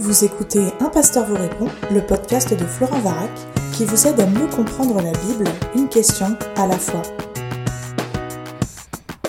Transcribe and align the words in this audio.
Vous 0.00 0.24
écoutez 0.24 0.60
Un 0.78 0.90
pasteur 0.90 1.26
vous 1.26 1.34
répond, 1.34 1.66
le 1.90 2.00
podcast 2.00 2.56
de 2.56 2.64
Florent 2.64 3.00
Varac, 3.00 3.32
qui 3.72 3.84
vous 3.84 4.06
aide 4.06 4.20
à 4.20 4.26
mieux 4.26 4.46
comprendre 4.46 5.02
la 5.02 5.10
Bible, 5.10 5.50
une 5.74 5.88
question 5.88 6.38
à 6.54 6.68
la 6.68 6.78
fois. 6.78 7.02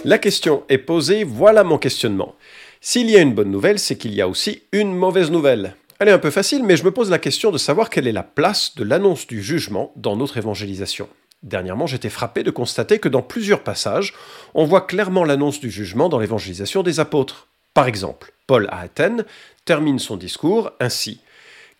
La 0.05 0.20
question 0.20 0.62
est 0.70 0.78
posée, 0.78 1.24
voilà 1.24 1.63
mon 1.63 1.79
questionnement. 1.79 2.36
S'il 2.82 3.10
y 3.10 3.18
a 3.18 3.21
une 3.21 3.34
bonne 3.34 3.50
nouvelle, 3.50 3.79
c'est 3.79 3.97
qu'il 3.97 4.13
y 4.13 4.21
a 4.21 4.28
aussi 4.28 4.62
une 4.71 4.94
mauvaise 4.96 5.32
nouvelle. 5.32 5.74
Elle 5.97 6.10
est 6.10 6.12
un 6.12 6.19
peu 6.19 6.29
facile, 6.29 6.63
mais 6.63 6.78
je 6.78 6.83
me 6.83 6.92
pose 6.92 7.10
la 7.10 7.17
question 7.17 7.49
de 7.49 7.58
savoir 7.58 7.90
quelle 7.90 8.06
est 8.06 8.12
la 8.12 8.22
place 8.22 8.76
de 8.76 8.83
l'annonce 8.83 9.26
du 9.26 9.42
jugement 9.42 9.92
dans 9.96 10.15
notre 10.15 10.38
évangélisation. 10.38 11.10
Dernièrement, 11.42 11.88
j'étais 11.88 12.10
frappé 12.10 12.44
de 12.44 12.51
constater 12.51 12.99
que 12.99 13.10
dans 13.10 13.24
plusieurs 13.24 13.63
passages, 13.63 14.13
on 14.54 14.65
voit 14.65 14.81
clairement 14.81 15.24
l'annonce 15.24 15.60
du 15.60 15.72
jugement 15.72 16.09
dans 16.09 16.20
l'évangélisation 16.20 16.84
des 16.84 16.99
apôtres. 16.99 17.48
Par 17.73 17.88
exemple, 17.88 18.34
Paul 18.45 18.67
à 18.72 18.80
Athènes 18.80 19.26
termine 19.70 19.99
son 19.99 20.17
discours 20.17 20.72
ainsi. 20.80 21.20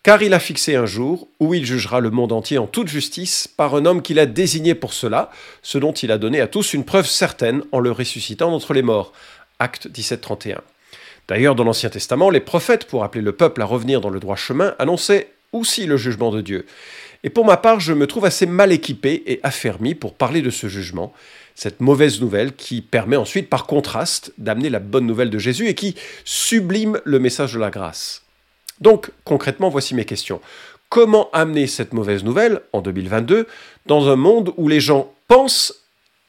Car 0.04 0.22
il 0.22 0.32
a 0.32 0.38
fixé 0.38 0.76
un 0.76 0.86
jour 0.86 1.26
où 1.40 1.54
il 1.54 1.66
jugera 1.66 1.98
le 1.98 2.10
monde 2.10 2.30
entier 2.30 2.56
en 2.56 2.68
toute 2.68 2.86
justice 2.86 3.48
par 3.48 3.74
un 3.74 3.84
homme 3.84 4.00
qu'il 4.00 4.20
a 4.20 4.26
désigné 4.26 4.76
pour 4.76 4.92
cela, 4.92 5.28
ce 5.60 5.76
dont 5.76 5.90
il 5.90 6.12
a 6.12 6.16
donné 6.16 6.40
à 6.40 6.46
tous 6.46 6.72
une 6.72 6.84
preuve 6.84 7.08
certaine 7.08 7.64
en 7.72 7.80
le 7.80 7.90
ressuscitant 7.90 8.52
d'entre 8.52 8.74
les 8.74 8.82
morts. 8.82 9.12
Acte 9.58 9.88
17-31. 9.88 10.58
D'ailleurs, 11.26 11.56
dans 11.56 11.64
l'Ancien 11.64 11.90
Testament, 11.90 12.30
les 12.30 12.38
prophètes, 12.38 12.84
pour 12.84 13.02
appeler 13.02 13.24
le 13.24 13.32
peuple 13.32 13.60
à 13.60 13.64
revenir 13.64 14.00
dans 14.00 14.10
le 14.10 14.20
droit 14.20 14.36
chemin, 14.36 14.76
annonçaient 14.78 15.32
aussi 15.52 15.86
le 15.86 15.96
jugement 15.96 16.30
de 16.30 16.42
Dieu. 16.42 16.66
Et 17.24 17.30
pour 17.30 17.44
ma 17.44 17.56
part, 17.56 17.80
je 17.80 17.92
me 17.92 18.06
trouve 18.06 18.24
assez 18.24 18.46
mal 18.46 18.70
équipé 18.70 19.24
et 19.26 19.40
affermi 19.42 19.96
pour 19.96 20.14
parler 20.14 20.42
de 20.42 20.50
ce 20.50 20.68
jugement, 20.68 21.12
cette 21.54 21.80
mauvaise 21.80 22.20
nouvelle 22.20 22.54
qui 22.54 22.82
permet 22.82 23.16
ensuite, 23.16 23.48
par 23.48 23.66
contraste, 23.66 24.32
d'amener 24.38 24.70
la 24.70 24.78
bonne 24.78 25.06
nouvelle 25.06 25.30
de 25.30 25.38
Jésus 25.38 25.68
et 25.68 25.74
qui 25.74 25.94
sublime 26.24 27.00
le 27.04 27.18
message 27.18 27.54
de 27.54 27.58
la 27.58 27.70
grâce. 27.70 28.22
Donc, 28.80 29.10
concrètement, 29.24 29.68
voici 29.68 29.94
mes 29.94 30.04
questions. 30.04 30.40
Comment 30.88 31.30
amener 31.32 31.66
cette 31.66 31.92
mauvaise 31.92 32.24
nouvelle, 32.24 32.60
en 32.72 32.80
2022, 32.80 33.46
dans 33.86 34.08
un 34.08 34.16
monde 34.16 34.52
où 34.56 34.68
les 34.68 34.80
gens 34.80 35.12
pensent 35.28 35.79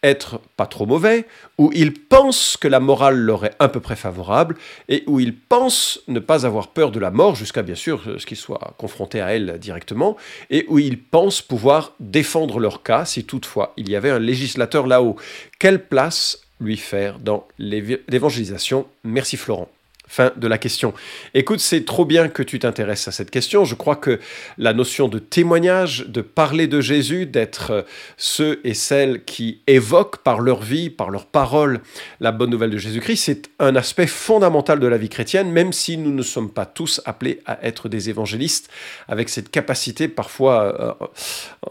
être 0.03 0.39
pas 0.57 0.65
trop 0.65 0.85
mauvais, 0.85 1.25
où 1.57 1.71
ils 1.73 1.93
pensent 1.93 2.57
que 2.57 2.67
la 2.67 2.79
morale 2.79 3.17
leur 3.17 3.45
est 3.45 3.55
à 3.59 3.69
peu 3.69 3.79
près 3.79 3.95
favorable, 3.95 4.55
et 4.89 5.03
où 5.07 5.19
ils 5.19 5.35
pensent 5.35 5.99
ne 6.07 6.19
pas 6.19 6.45
avoir 6.45 6.69
peur 6.69 6.91
de 6.91 6.99
la 6.99 7.11
mort, 7.11 7.35
jusqu'à 7.35 7.61
bien 7.61 7.75
sûr 7.75 8.01
ce 8.17 8.25
qu'ils 8.25 8.37
soient 8.37 8.73
confrontés 8.77 9.21
à 9.21 9.35
elle 9.35 9.59
directement, 9.59 10.17
et 10.49 10.65
où 10.69 10.79
ils 10.79 10.99
pensent 10.99 11.41
pouvoir 11.41 11.93
défendre 11.99 12.59
leur 12.59 12.83
cas 12.83 13.05
si 13.05 13.23
toutefois 13.25 13.73
il 13.77 13.89
y 13.89 13.95
avait 13.95 14.09
un 14.09 14.19
législateur 14.19 14.87
là-haut. 14.87 15.15
Quelle 15.59 15.85
place 15.85 16.41
lui 16.59 16.77
faire 16.77 17.19
dans 17.19 17.47
l'évangélisation? 17.57 18.87
Merci 19.03 19.37
Florent. 19.37 19.69
Fin 20.11 20.33
de 20.35 20.45
la 20.45 20.57
question. 20.57 20.93
Écoute, 21.33 21.61
c'est 21.61 21.85
trop 21.85 22.03
bien 22.03 22.27
que 22.27 22.43
tu 22.43 22.59
t'intéresses 22.59 23.07
à 23.07 23.13
cette 23.13 23.31
question. 23.31 23.63
Je 23.63 23.75
crois 23.75 23.95
que 23.95 24.19
la 24.57 24.73
notion 24.73 25.07
de 25.07 25.19
témoignage, 25.19 26.05
de 26.09 26.19
parler 26.19 26.67
de 26.67 26.81
Jésus, 26.81 27.25
d'être 27.25 27.71
euh, 27.71 27.81
ceux 28.17 28.59
et 28.65 28.73
celles 28.73 29.23
qui 29.23 29.61
évoquent 29.67 30.17
par 30.17 30.41
leur 30.41 30.63
vie, 30.63 30.89
par 30.89 31.11
leurs 31.11 31.27
paroles, 31.27 31.79
la 32.19 32.33
bonne 32.33 32.49
nouvelle 32.49 32.71
de 32.71 32.77
Jésus-Christ, 32.77 33.23
c'est 33.23 33.49
un 33.59 33.77
aspect 33.77 34.05
fondamental 34.05 34.81
de 34.81 34.87
la 34.87 34.97
vie 34.97 35.07
chrétienne, 35.07 35.49
même 35.49 35.71
si 35.71 35.95
nous 35.95 36.11
ne 36.11 36.23
sommes 36.23 36.51
pas 36.51 36.65
tous 36.65 36.99
appelés 37.05 37.39
à 37.45 37.65
être 37.65 37.87
des 37.87 38.09
évangélistes, 38.09 38.69
avec 39.07 39.29
cette 39.29 39.49
capacité 39.49 40.09
parfois 40.09 40.63
euh, 40.77 41.05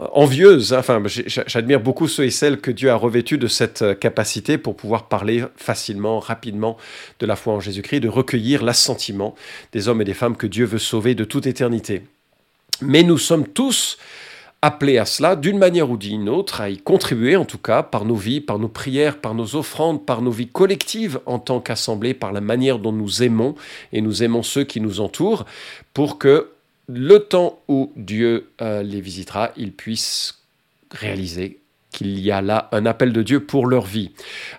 euh, 0.00 0.06
envieuse. 0.14 0.72
Hein. 0.72 0.78
Enfin, 0.78 1.02
j'admire 1.04 1.80
beaucoup 1.80 2.08
ceux 2.08 2.24
et 2.24 2.30
celles 2.30 2.62
que 2.62 2.70
Dieu 2.70 2.90
a 2.90 2.96
revêtus 2.96 3.36
de 3.36 3.48
cette 3.48 3.98
capacité 3.98 4.56
pour 4.56 4.76
pouvoir 4.76 5.08
parler 5.08 5.44
facilement, 5.56 6.20
rapidement 6.20 6.78
de 7.18 7.26
la 7.26 7.36
foi 7.36 7.52
en 7.52 7.60
Jésus-Christ, 7.60 8.00
de 8.00 8.08
recueillir 8.30 8.62
l'assentiment 8.62 9.34
des 9.72 9.88
hommes 9.88 10.02
et 10.02 10.04
des 10.04 10.14
femmes 10.14 10.36
que 10.36 10.46
Dieu 10.46 10.64
veut 10.64 10.78
sauver 10.78 11.16
de 11.16 11.24
toute 11.24 11.46
éternité. 11.46 12.02
Mais 12.80 13.02
nous 13.02 13.18
sommes 13.18 13.46
tous 13.46 13.98
appelés 14.62 14.98
à 14.98 15.04
cela 15.04 15.34
d'une 15.36 15.58
manière 15.58 15.90
ou 15.90 15.96
d'une 15.96 16.28
autre, 16.28 16.60
à 16.60 16.70
y 16.70 16.78
contribuer 16.78 17.34
en 17.34 17.44
tout 17.44 17.58
cas 17.58 17.82
par 17.82 18.04
nos 18.04 18.14
vies, 18.14 18.40
par 18.40 18.58
nos 18.58 18.68
prières, 18.68 19.18
par 19.18 19.34
nos 19.34 19.56
offrandes, 19.56 20.06
par 20.06 20.22
nos 20.22 20.30
vies 20.30 20.48
collectives 20.48 21.18
en 21.26 21.38
tant 21.38 21.60
qu'assemblée, 21.60 22.14
par 22.14 22.32
la 22.32 22.40
manière 22.40 22.78
dont 22.78 22.92
nous 22.92 23.22
aimons 23.22 23.56
et 23.92 24.00
nous 24.00 24.22
aimons 24.22 24.42
ceux 24.42 24.64
qui 24.64 24.80
nous 24.80 25.00
entourent, 25.00 25.44
pour 25.92 26.18
que 26.18 26.50
le 26.86 27.18
temps 27.18 27.58
où 27.68 27.92
Dieu 27.96 28.50
euh, 28.60 28.82
les 28.82 29.00
visitera, 29.00 29.50
ils 29.56 29.72
puissent 29.72 30.38
réaliser 30.92 31.59
qu'il 31.90 32.20
y 32.20 32.30
a 32.30 32.40
là 32.40 32.68
un 32.72 32.86
appel 32.86 33.12
de 33.12 33.22
Dieu 33.22 33.40
pour 33.40 33.66
leur 33.66 33.84
vie. 33.84 34.10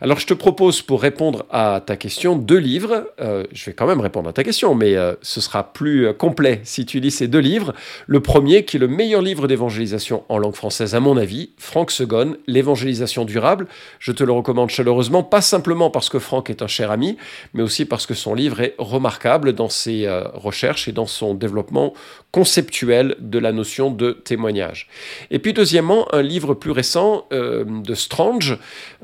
Alors 0.01 0.19
je 0.19 0.27
te 0.27 0.33
propose 0.33 0.81
pour 0.81 1.01
répondre 1.01 1.45
à 1.49 1.81
ta 1.85 1.95
question 1.95 2.35
deux 2.35 2.57
livres. 2.57 3.11
Euh, 3.19 3.45
je 3.53 3.65
vais 3.65 3.73
quand 3.73 3.87
même 3.87 4.01
répondre 4.01 4.29
à 4.29 4.33
ta 4.33 4.43
question, 4.43 4.75
mais 4.75 4.95
euh, 4.95 5.13
ce 5.21 5.39
sera 5.39 5.71
plus 5.71 6.07
euh, 6.07 6.13
complet 6.13 6.61
si 6.63 6.85
tu 6.85 6.99
lis 6.99 7.11
ces 7.11 7.27
deux 7.27 7.39
livres. 7.39 7.73
Le 8.07 8.19
premier, 8.19 8.65
qui 8.65 8.77
est 8.77 8.79
le 8.79 8.87
meilleur 8.87 9.21
livre 9.21 9.47
d'évangélisation 9.47 10.23
en 10.29 10.37
langue 10.37 10.55
française 10.55 10.93
à 10.95 10.99
mon 10.99 11.17
avis, 11.17 11.51
Franck 11.57 11.91
Segon, 11.91 12.35
L'évangélisation 12.47 13.25
durable. 13.25 13.67
Je 13.99 14.11
te 14.11 14.23
le 14.23 14.31
recommande 14.31 14.69
chaleureusement, 14.69 15.23
pas 15.23 15.41
simplement 15.41 15.89
parce 15.89 16.09
que 16.09 16.19
Franck 16.19 16.49
est 16.49 16.61
un 16.61 16.67
cher 16.67 16.91
ami, 16.91 17.17
mais 17.53 17.63
aussi 17.63 17.85
parce 17.85 18.05
que 18.05 18.13
son 18.13 18.33
livre 18.33 18.59
est 18.61 18.75
remarquable 18.77 19.53
dans 19.53 19.69
ses 19.69 20.07
recherches 20.33 20.87
et 20.87 20.91
dans 20.91 21.05
son 21.05 21.33
développement 21.33 21.93
conceptuel 22.31 23.15
de 23.19 23.39
la 23.39 23.51
notion 23.51 23.91
de 23.91 24.11
témoignage. 24.11 24.87
Et 25.29 25.39
puis 25.39 25.53
deuxièmement, 25.53 26.07
un 26.13 26.21
livre 26.21 26.53
plus 26.53 26.71
récent 26.71 27.20
euh, 27.31 27.63
de 27.65 27.93
Strange, 27.93 28.57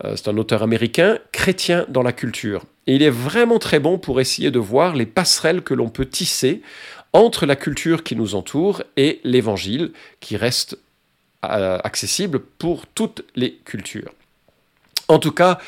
euh, 0.03 0.15
c'est 0.15 0.27
un 0.27 0.37
auteur 0.37 0.63
américain, 0.63 1.19
Chrétien 1.31 1.85
dans 1.89 2.03
la 2.03 2.13
culture. 2.13 2.65
Et 2.87 2.95
il 2.95 3.03
est 3.03 3.09
vraiment 3.09 3.59
très 3.59 3.79
bon 3.79 3.97
pour 3.97 4.19
essayer 4.19 4.51
de 4.51 4.59
voir 4.59 4.95
les 4.95 5.05
passerelles 5.05 5.61
que 5.61 5.73
l'on 5.73 5.89
peut 5.89 6.05
tisser 6.05 6.61
entre 7.13 7.45
la 7.45 7.55
culture 7.55 8.03
qui 8.03 8.15
nous 8.15 8.35
entoure 8.35 8.83
et 8.95 9.19
l'évangile 9.23 9.91
qui 10.19 10.37
reste 10.37 10.77
euh, 11.45 11.79
accessible 11.83 12.39
pour 12.39 12.87
toutes 12.87 13.23
les 13.35 13.55
cultures. 13.65 14.13
En 15.07 15.19
tout 15.19 15.31
cas, 15.31 15.59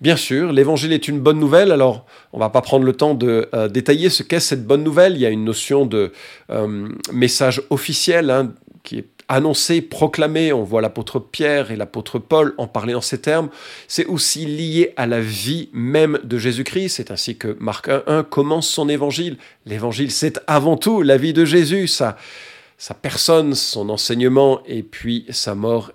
Bien 0.00 0.16
sûr, 0.16 0.52
l'évangile 0.52 0.92
est 0.92 1.08
une 1.08 1.20
bonne 1.20 1.38
nouvelle. 1.38 1.70
Alors, 1.72 2.04
on 2.32 2.38
va 2.38 2.50
pas 2.50 2.60
prendre 2.60 2.84
le 2.84 2.92
temps 2.92 3.14
de 3.14 3.48
détailler 3.68 4.10
ce 4.10 4.22
qu'est 4.22 4.40
cette 4.40 4.66
bonne 4.66 4.82
nouvelle. 4.82 5.14
Il 5.14 5.20
y 5.20 5.24
a 5.24 5.30
une 5.30 5.44
notion 5.44 5.86
de 5.86 6.12
message 7.12 7.62
officiel 7.70 8.28
hein, 8.28 8.52
qui 8.82 8.98
est 8.98 9.13
annoncé, 9.34 9.82
proclamé. 9.82 10.52
On 10.52 10.62
voit 10.62 10.80
l'apôtre 10.80 11.18
Pierre 11.18 11.70
et 11.70 11.76
l'apôtre 11.76 12.18
Paul 12.18 12.54
en 12.58 12.66
parler 12.66 12.94
en 12.94 13.00
ces 13.00 13.20
termes. 13.20 13.48
C'est 13.88 14.06
aussi 14.06 14.46
lié 14.46 14.92
à 14.96 15.06
la 15.06 15.20
vie 15.20 15.68
même 15.72 16.18
de 16.24 16.38
Jésus-Christ. 16.38 16.90
C'est 16.90 17.10
ainsi 17.10 17.36
que 17.36 17.56
Marc 17.60 17.88
1.1 17.88 18.24
commence 18.24 18.68
son 18.68 18.88
évangile. 18.88 19.36
L'évangile, 19.66 20.10
c'est 20.10 20.40
avant 20.46 20.76
tout 20.76 21.02
la 21.02 21.16
vie 21.16 21.32
de 21.32 21.44
Jésus, 21.44 21.88
sa, 21.88 22.16
sa 22.78 22.94
personne, 22.94 23.54
son 23.54 23.88
enseignement 23.88 24.60
et 24.66 24.82
puis 24.82 25.26
sa 25.30 25.54
mort 25.54 25.92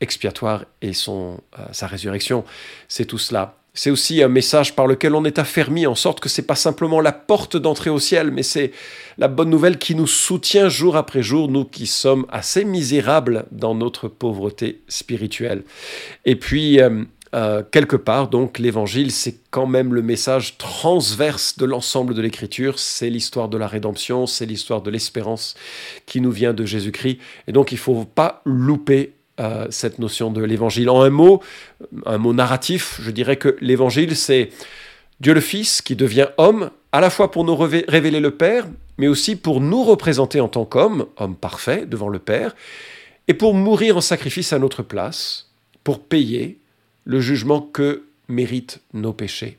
expiatoire 0.00 0.64
et 0.80 0.92
son, 0.92 1.40
euh, 1.58 1.64
sa 1.72 1.86
résurrection. 1.86 2.44
C'est 2.88 3.06
tout 3.06 3.18
cela. 3.18 3.61
C'est 3.74 3.90
aussi 3.90 4.22
un 4.22 4.28
message 4.28 4.76
par 4.76 4.86
lequel 4.86 5.14
on 5.14 5.24
est 5.24 5.38
affermi, 5.38 5.86
en 5.86 5.94
sorte 5.94 6.20
que 6.20 6.28
c'est 6.28 6.46
pas 6.46 6.54
simplement 6.54 7.00
la 7.00 7.12
porte 7.12 7.56
d'entrée 7.56 7.88
au 7.88 7.98
ciel, 7.98 8.30
mais 8.30 8.42
c'est 8.42 8.70
la 9.16 9.28
bonne 9.28 9.48
nouvelle 9.48 9.78
qui 9.78 9.94
nous 9.94 10.06
soutient 10.06 10.68
jour 10.68 10.94
après 10.94 11.22
jour, 11.22 11.48
nous 11.48 11.64
qui 11.64 11.86
sommes 11.86 12.26
assez 12.30 12.64
misérables 12.64 13.46
dans 13.50 13.74
notre 13.74 14.08
pauvreté 14.08 14.82
spirituelle. 14.88 15.62
Et 16.26 16.36
puis, 16.36 16.80
euh, 16.80 17.04
euh, 17.34 17.62
quelque 17.70 17.96
part, 17.96 18.28
donc, 18.28 18.58
l'évangile, 18.58 19.10
c'est 19.10 19.36
quand 19.50 19.66
même 19.66 19.94
le 19.94 20.02
message 20.02 20.58
transverse 20.58 21.56
de 21.56 21.64
l'ensemble 21.64 22.12
de 22.12 22.20
l'écriture. 22.20 22.78
C'est 22.78 23.08
l'histoire 23.08 23.48
de 23.48 23.56
la 23.56 23.68
rédemption, 23.68 24.26
c'est 24.26 24.44
l'histoire 24.44 24.82
de 24.82 24.90
l'espérance 24.90 25.54
qui 26.04 26.20
nous 26.20 26.30
vient 26.30 26.52
de 26.52 26.66
Jésus-Christ. 26.66 27.18
Et 27.48 27.52
donc, 27.52 27.72
il 27.72 27.76
ne 27.76 27.80
faut 27.80 28.04
pas 28.04 28.42
louper 28.44 29.14
cette 29.70 29.98
notion 29.98 30.30
de 30.30 30.42
l'évangile. 30.42 30.88
En 30.88 31.02
un 31.02 31.10
mot, 31.10 31.42
un 32.06 32.18
mot 32.18 32.32
narratif, 32.32 33.00
je 33.02 33.10
dirais 33.10 33.36
que 33.36 33.56
l'évangile, 33.60 34.14
c'est 34.14 34.50
Dieu 35.20 35.34
le 35.34 35.40
Fils 35.40 35.82
qui 35.82 35.96
devient 35.96 36.28
homme, 36.36 36.70
à 36.92 37.00
la 37.00 37.10
fois 37.10 37.30
pour 37.30 37.44
nous 37.44 37.56
révéler 37.56 38.20
le 38.20 38.30
Père, 38.32 38.66
mais 38.98 39.08
aussi 39.08 39.36
pour 39.36 39.60
nous 39.60 39.82
représenter 39.84 40.40
en 40.40 40.48
tant 40.48 40.64
qu'homme, 40.64 41.06
homme 41.16 41.36
parfait 41.36 41.86
devant 41.86 42.08
le 42.08 42.18
Père, 42.18 42.54
et 43.28 43.34
pour 43.34 43.54
mourir 43.54 43.96
en 43.96 44.00
sacrifice 44.00 44.52
à 44.52 44.58
notre 44.58 44.82
place, 44.82 45.48
pour 45.84 46.00
payer 46.00 46.58
le 47.04 47.20
jugement 47.20 47.60
que 47.60 48.04
méritent 48.28 48.80
nos 48.92 49.12
péchés, 49.12 49.56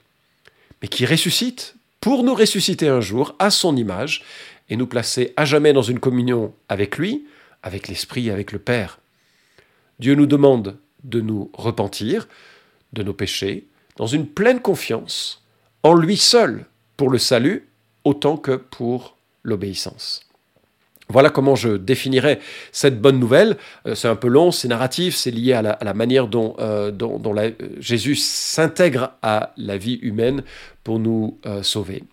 mais 0.82 0.88
qui 0.88 1.06
ressuscite 1.06 1.76
pour 2.00 2.24
nous 2.24 2.36
ressusciter 2.36 2.90
un 2.90 3.02
jour 3.02 3.36
à 3.40 3.50
son 3.50 3.76
image 3.78 4.24
et 4.70 4.76
nous 4.76 4.88
placer 4.88 5.34
à 5.38 5.46
jamais 5.46 5.74
dans 5.74 5.82
une 5.82 6.00
communion 6.00 6.54
avec 6.70 6.98
lui, 6.98 7.26
avec 7.64 7.88
l'Esprit 7.88 8.30
avec 8.30 8.52
le 8.52 8.60
Père. 8.60 9.00
Dieu 10.04 10.16
nous 10.16 10.26
demande 10.26 10.76
de 11.06 11.22
nous 11.22 11.50
repentir 11.54 12.28
de 12.92 13.04
nos 13.04 13.14
péchés 13.14 13.68
dans 13.96 14.06
une 14.06 14.28
pleine 14.28 14.60
confiance 14.60 15.42
en 15.82 15.94
lui 15.94 16.18
seul 16.18 16.66
pour 16.98 17.10
le 17.10 17.18
salut 17.18 17.70
autant 18.04 18.36
que 18.36 18.52
pour 18.52 19.16
l'obéissance. 19.44 20.28
Voilà 21.08 21.30
comment 21.30 21.56
je 21.56 21.70
définirais 21.70 22.42
cette 22.74 23.00
bonne 23.00 23.18
nouvelle. 23.18 23.56
Euh, 23.88 23.96
c'est 23.96 24.10
un 24.10 24.18
peu 24.18 24.28
long, 24.28 24.52
c'est 24.52 24.68
narratif, 24.68 25.16
c'est 25.16 25.32
lié 25.32 25.54
à 25.54 25.62
la, 25.62 25.94
manière 25.94 26.28
dont, 26.28 26.58
euh, 26.60 26.92
Jésus 27.80 28.16
s'intègre 28.16 29.14
à 29.22 29.54
la 29.56 29.78
vie 29.78 30.00
humaine 30.02 30.44
pour 30.84 31.00
nous 31.00 31.38
euh, 31.46 31.64
sauver. 31.64 32.04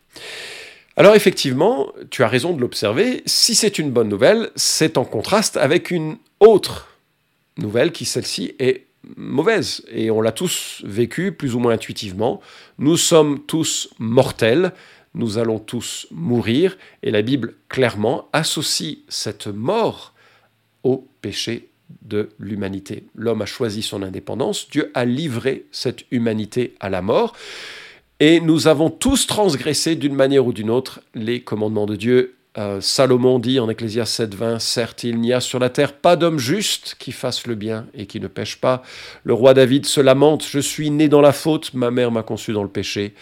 Alors 0.96 1.16
effectivement, 1.16 1.88
tu 2.10 2.22
as 2.22 2.28
raison 2.28 2.52
de 2.52 2.60
l'observer, 2.60 3.24
si 3.26 3.56
c'est 3.56 3.80
une 3.80 3.90
bonne 3.90 4.08
nouvelle, 4.08 4.50
c'est 4.54 4.96
en 4.96 5.04
contraste 5.04 5.56
avec 5.56 5.90
une 5.90 6.18
autre 6.38 6.89
nouvelle 7.60 7.92
qui 7.92 8.04
celle-ci 8.04 8.54
est 8.58 8.86
mauvaise. 9.16 9.84
Et 9.90 10.10
on 10.10 10.20
l'a 10.20 10.32
tous 10.32 10.82
vécu 10.84 11.32
plus 11.32 11.54
ou 11.54 11.58
moins 11.58 11.72
intuitivement. 11.72 12.40
Nous 12.78 12.96
sommes 12.96 13.40
tous 13.46 13.90
mortels, 13.98 14.72
nous 15.14 15.38
allons 15.38 15.58
tous 15.58 16.06
mourir, 16.10 16.76
et 17.02 17.10
la 17.10 17.22
Bible 17.22 17.54
clairement 17.68 18.28
associe 18.32 18.98
cette 19.08 19.46
mort 19.46 20.14
au 20.82 21.08
péché 21.20 21.68
de 22.02 22.30
l'humanité. 22.38 23.04
L'homme 23.14 23.42
a 23.42 23.46
choisi 23.46 23.82
son 23.82 24.02
indépendance, 24.02 24.68
Dieu 24.70 24.90
a 24.94 25.04
livré 25.04 25.66
cette 25.72 26.04
humanité 26.10 26.74
à 26.78 26.88
la 26.88 27.02
mort, 27.02 27.34
et 28.20 28.40
nous 28.40 28.68
avons 28.68 28.90
tous 28.90 29.26
transgressé 29.26 29.96
d'une 29.96 30.14
manière 30.14 30.46
ou 30.46 30.52
d'une 30.52 30.70
autre 30.70 31.00
les 31.14 31.42
commandements 31.42 31.86
de 31.86 31.96
Dieu. 31.96 32.36
Euh, 32.58 32.80
Salomon 32.80 33.38
dit 33.38 33.60
en 33.60 33.68
Ecclésias 33.68 34.18
7.20, 34.18 34.58
certes 34.58 35.04
il 35.04 35.20
n'y 35.20 35.32
a 35.32 35.40
sur 35.40 35.60
la 35.60 35.70
terre 35.70 35.92
pas 35.92 36.16
d'homme 36.16 36.40
juste 36.40 36.96
qui 36.98 37.12
fasse 37.12 37.46
le 37.46 37.54
bien 37.54 37.86
et 37.94 38.06
qui 38.06 38.18
ne 38.18 38.26
pêche 38.26 38.60
pas. 38.60 38.82
Le 39.22 39.34
roi 39.34 39.54
David 39.54 39.86
se 39.86 40.00
lamente, 40.00 40.44
je 40.44 40.58
suis 40.58 40.90
né 40.90 41.08
dans 41.08 41.20
la 41.20 41.32
faute, 41.32 41.74
ma 41.74 41.92
mère 41.92 42.10
m'a 42.10 42.24
conçu 42.24 42.52
dans 42.52 42.64
le 42.64 42.68
péché. 42.68 43.14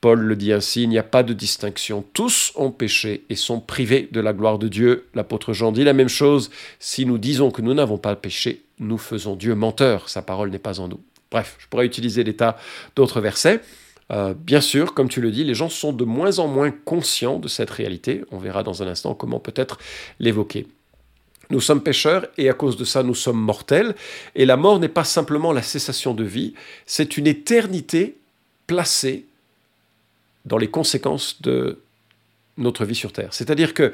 Paul 0.00 0.20
le 0.20 0.36
dit 0.36 0.52
ainsi, 0.52 0.82
il 0.82 0.88
n'y 0.88 0.98
a 0.98 1.04
pas 1.04 1.22
de 1.22 1.32
distinction. 1.32 2.04
Tous 2.12 2.52
ont 2.56 2.70
péché 2.70 3.24
et 3.30 3.36
sont 3.36 3.60
privés 3.60 4.08
de 4.12 4.20
la 4.20 4.34
gloire 4.34 4.58
de 4.58 4.68
Dieu. 4.68 5.06
L'apôtre 5.14 5.54
Jean 5.54 5.72
dit 5.72 5.84
la 5.84 5.94
même 5.94 6.08
chose. 6.08 6.50
Si 6.78 7.06
nous 7.06 7.16
disons 7.16 7.50
que 7.50 7.62
nous 7.62 7.72
n'avons 7.72 7.96
pas 7.96 8.14
péché, 8.14 8.64
nous 8.80 8.98
faisons 8.98 9.34
Dieu 9.34 9.54
menteur. 9.54 10.10
Sa 10.10 10.20
parole 10.20 10.50
n'est 10.50 10.58
pas 10.58 10.78
en 10.80 10.88
nous. 10.88 11.00
Bref, 11.30 11.56
je 11.58 11.68
pourrais 11.68 11.86
utiliser 11.86 12.22
l'état 12.22 12.58
d'autres 12.96 13.22
versets. 13.22 13.62
Euh, 14.10 14.34
bien 14.34 14.60
sûr, 14.60 14.94
comme 14.94 15.08
tu 15.08 15.20
le 15.20 15.30
dis, 15.30 15.44
les 15.44 15.54
gens 15.54 15.68
sont 15.68 15.92
de 15.92 16.04
moins 16.04 16.38
en 16.38 16.46
moins 16.46 16.70
conscients 16.70 17.38
de 17.38 17.48
cette 17.48 17.70
réalité. 17.70 18.22
On 18.30 18.38
verra 18.38 18.62
dans 18.62 18.82
un 18.82 18.86
instant 18.86 19.14
comment 19.14 19.40
peut-être 19.40 19.78
l'évoquer. 20.20 20.66
Nous 21.50 21.60
sommes 21.60 21.82
pécheurs 21.82 22.26
et 22.38 22.48
à 22.48 22.54
cause 22.54 22.76
de 22.76 22.84
ça 22.84 23.02
nous 23.02 23.14
sommes 23.14 23.40
mortels. 23.40 23.94
Et 24.34 24.46
la 24.46 24.56
mort 24.56 24.78
n'est 24.78 24.88
pas 24.88 25.04
simplement 25.04 25.52
la 25.52 25.62
cessation 25.62 26.14
de 26.14 26.24
vie, 26.24 26.54
c'est 26.86 27.16
une 27.16 27.26
éternité 27.26 28.16
placée 28.66 29.26
dans 30.44 30.58
les 30.58 30.68
conséquences 30.68 31.40
de 31.42 31.80
notre 32.56 32.84
vie 32.84 32.94
sur 32.94 33.12
Terre. 33.12 33.32
C'est-à-dire 33.32 33.74
que 33.74 33.92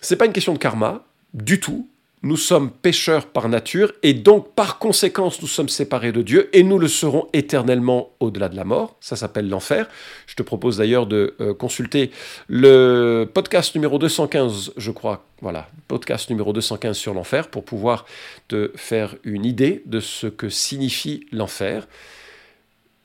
ce 0.00 0.14
n'est 0.14 0.18
pas 0.18 0.26
une 0.26 0.32
question 0.32 0.52
de 0.52 0.58
karma 0.58 1.04
du 1.34 1.60
tout. 1.60 1.88
Nous 2.22 2.36
sommes 2.36 2.72
pécheurs 2.72 3.26
par 3.26 3.48
nature 3.48 3.92
et 4.02 4.12
donc 4.12 4.52
par 4.54 4.80
conséquence 4.80 5.40
nous 5.40 5.46
sommes 5.46 5.68
séparés 5.68 6.10
de 6.10 6.20
Dieu 6.20 6.50
et 6.52 6.64
nous 6.64 6.80
le 6.80 6.88
serons 6.88 7.28
éternellement 7.32 8.10
au-delà 8.18 8.48
de 8.48 8.56
la 8.56 8.64
mort. 8.64 8.96
Ça 9.00 9.14
s'appelle 9.14 9.48
l'enfer. 9.48 9.88
Je 10.26 10.34
te 10.34 10.42
propose 10.42 10.78
d'ailleurs 10.78 11.06
de 11.06 11.36
euh, 11.40 11.54
consulter 11.54 12.10
le 12.48 13.30
podcast 13.32 13.76
numéro 13.76 13.98
215, 13.98 14.72
je 14.76 14.90
crois. 14.90 15.26
Voilà, 15.42 15.68
podcast 15.86 16.28
numéro 16.28 16.52
215 16.52 16.96
sur 16.96 17.14
l'enfer 17.14 17.48
pour 17.48 17.64
pouvoir 17.64 18.04
te 18.48 18.72
faire 18.74 19.14
une 19.22 19.44
idée 19.44 19.84
de 19.86 20.00
ce 20.00 20.26
que 20.26 20.48
signifie 20.48 21.24
l'enfer. 21.30 21.86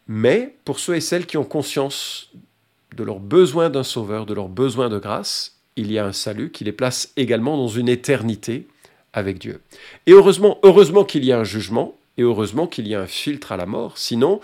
Mais 0.08 0.56
pour 0.66 0.80
ceux 0.80 0.96
et 0.96 1.02
celles 1.02 1.28
qui 1.28 1.38
ont 1.38 1.44
conscience 1.44 2.32
de 2.98 3.04
leur 3.04 3.20
besoin 3.20 3.70
d'un 3.70 3.84
sauveur, 3.84 4.26
de 4.26 4.34
leur 4.34 4.50
besoin 4.50 4.90
de 4.90 4.98
grâce, 4.98 5.60
il 5.76 5.92
y 5.92 6.00
a 6.00 6.06
un 6.06 6.14
salut 6.14 6.52
qui 6.52 6.64
les 6.64 6.72
place 6.72 7.14
également 7.16 7.58
dans 7.58 7.68
une 7.68 7.90
éternité 7.90 8.68
avec 9.14 9.38
Dieu. 9.38 9.62
Et 10.08 10.12
heureusement, 10.12 10.60
heureusement 10.64 11.04
qu'il 11.04 11.24
y 11.24 11.32
a 11.32 11.40
un 11.40 11.44
jugement, 11.44 11.96
et 12.18 12.22
heureusement 12.22 12.68
qu'il 12.68 12.88
y 12.88 12.96
a 12.96 13.02
un 13.02 13.08
filtre 13.08 13.52
à 13.52 13.58
la 13.58 13.66
mort. 13.66 13.98
Sinon, 13.98 14.40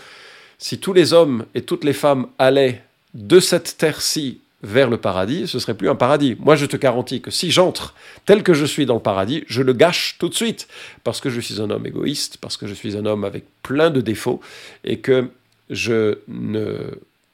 si 0.57 0.79
tous 0.79 0.93
les 0.93 1.13
hommes 1.13 1.45
et 1.55 1.61
toutes 1.61 1.83
les 1.83 1.93
femmes 1.93 2.27
allaient 2.37 2.83
de 3.13 3.39
cette 3.39 3.77
terre-ci 3.77 4.39
vers 4.61 4.89
le 4.89 4.97
paradis, 4.97 5.47
ce 5.47 5.59
serait 5.59 5.73
plus 5.73 5.89
un 5.89 5.95
paradis. 5.95 6.35
Moi, 6.39 6.55
je 6.55 6.65
te 6.65 6.75
garantis 6.75 7.21
que 7.21 7.31
si 7.31 7.49
j'entre 7.49 7.95
tel 8.25 8.43
que 8.43 8.53
je 8.53 8.65
suis 8.65 8.85
dans 8.85 8.95
le 8.95 8.99
paradis, 8.99 9.43
je 9.47 9.61
le 9.61 9.73
gâche 9.73 10.17
tout 10.19 10.27
de 10.27 10.33
suite, 10.33 10.67
parce 11.03 11.21
que 11.21 11.29
je 11.29 11.39
suis 11.39 11.61
un 11.61 11.69
homme 11.69 11.85
égoïste, 11.85 12.37
parce 12.37 12.57
que 12.57 12.67
je 12.67 12.73
suis 12.73 12.97
un 12.97 13.05
homme 13.05 13.23
avec 13.23 13.45
plein 13.63 13.89
de 13.89 14.01
défauts, 14.01 14.41
et 14.83 14.99
que 14.99 15.29
je, 15.69 16.17
ne, 16.27 16.75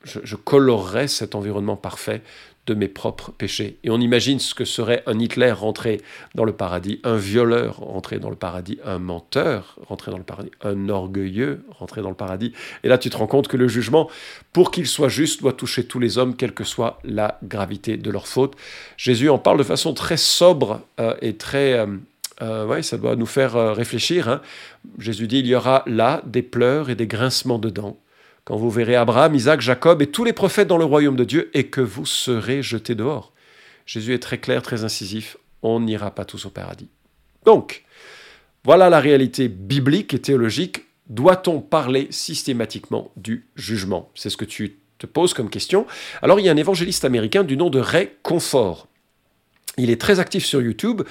je, 0.04 0.36
colorerais 0.36 1.08
cet 1.08 1.34
environnement 1.34 1.78
parfait 1.78 2.22
de 2.68 2.74
mes 2.74 2.88
propres 2.88 3.32
péchés. 3.32 3.78
Et 3.84 3.90
on 3.90 4.00
imagine 4.00 4.40
ce 4.40 4.56
que 4.56 4.66
serait 4.66 5.04
un 5.06 5.20
Hitler 5.20 5.52
rentré 5.52 6.02
dans 6.34 6.46
le 6.46 6.54
paradis, 6.54 7.00
un 7.04 7.18
violeur 7.18 7.78
rentré 7.78 8.20
dans 8.20 8.30
le 8.30 8.36
paradis, 8.36 8.80
un 8.84 9.00
menteur 9.00 9.78
rentré 9.88 10.12
dans 10.12 10.18
le 10.18 10.24
paradis, 10.24 10.52
un 10.62 10.90
orgueilleux 10.90 11.64
rentré 11.70 12.02
dans 12.02 12.10
le 12.10 12.16
paradis. 12.16 12.54
Et 12.84 12.88
là, 12.88 12.98
tu 12.98 13.10
te 13.10 13.18
rends 13.18 13.28
compte 13.28 13.48
que 13.48 13.58
le 13.58 13.68
jugement, 13.68 14.10
pour 14.52 14.72
qu'il 14.72 14.88
soit 14.88 15.10
juste, 15.10 15.42
doit 15.42 15.54
toucher 15.54 15.86
tous 15.86 16.00
les 16.00 16.18
hommes, 16.18 16.36
quelle 16.36 16.54
que 16.54 16.64
soit 16.64 17.00
la 17.04 17.40
gravité 17.44 17.98
de 17.98 18.10
leur 18.10 18.28
faute. 18.28 18.56
Jésus 18.98 19.30
en 19.30 19.38
parle 19.38 19.60
de 19.60 19.64
façon 19.64 19.94
très 19.94 20.18
sobre 20.18 20.82
euh, 21.00 21.16
et 21.22 21.36
très... 21.36 21.74
Euh, 21.74 21.88
euh, 22.42 22.66
ouais, 22.66 22.84
ça 22.84 22.98
doit 22.98 23.16
nous 23.16 23.26
faire 23.26 23.54
réfléchir. 23.74 24.28
Hein. 24.28 24.42
Jésus 25.00 25.26
dit, 25.26 25.40
il 25.40 25.48
y 25.48 25.56
aura 25.56 25.84
là 25.88 26.22
des 26.26 26.42
pleurs 26.42 26.90
et 26.90 26.96
des 26.96 27.08
grincements 27.08 27.60
de 27.60 27.70
dents 27.70 27.98
quand 28.46 28.56
vous 28.56 28.70
verrez 28.70 28.96
Abraham, 28.96 29.36
Isaac, 29.36 29.60
Jacob 29.60 30.02
et 30.02 30.08
tous 30.08 30.24
les 30.24 30.34
prophètes 30.34 30.68
dans 30.68 30.78
le 30.78 30.86
royaume 30.86 31.16
de 31.16 31.24
Dieu, 31.24 31.50
et 31.54 31.68
que 31.68 31.82
vous 31.82 32.06
serez 32.06 32.62
jetés 32.62 32.96
dehors. 32.96 33.34
Jésus 33.86 34.14
est 34.14 34.20
très 34.20 34.38
clair, 34.38 34.62
très 34.62 34.84
incisif, 34.84 35.38
on 35.64 35.80
n'ira 35.80 36.12
pas 36.12 36.26
tous 36.26 36.46
au 36.46 36.50
paradis. 36.50 36.90
Donc, 37.44 37.84
voilà 38.64 38.90
la 38.90 39.00
réalité 39.00 39.48
biblique 39.48 40.14
et 40.14 40.20
théologique. 40.20 40.86
Doit-on 41.08 41.60
parler 41.60 42.08
systématiquement 42.10 43.12
du 43.16 43.48
jugement? 43.56 44.10
C'est 44.16 44.30
ce 44.30 44.38
que 44.38 44.46
tu 44.46 44.78
te 44.98 45.06
poses 45.06 45.34
comme 45.34 45.50
question. 45.50 45.86
Alors 46.22 46.40
il 46.40 46.46
y 46.46 46.50
a 46.50 46.52
un 46.52 46.58
évangéliste 46.58 47.06
américain 47.06 47.44
du 47.44 47.58
nom 47.58 47.70
de 47.70 47.80
Ray 47.80 48.10
Confort. 48.24 48.88
Il 49.78 49.90
est 49.90 50.00
très 50.00 50.20
actif 50.20 50.46
sur 50.46 50.62
YouTube, 50.62 51.02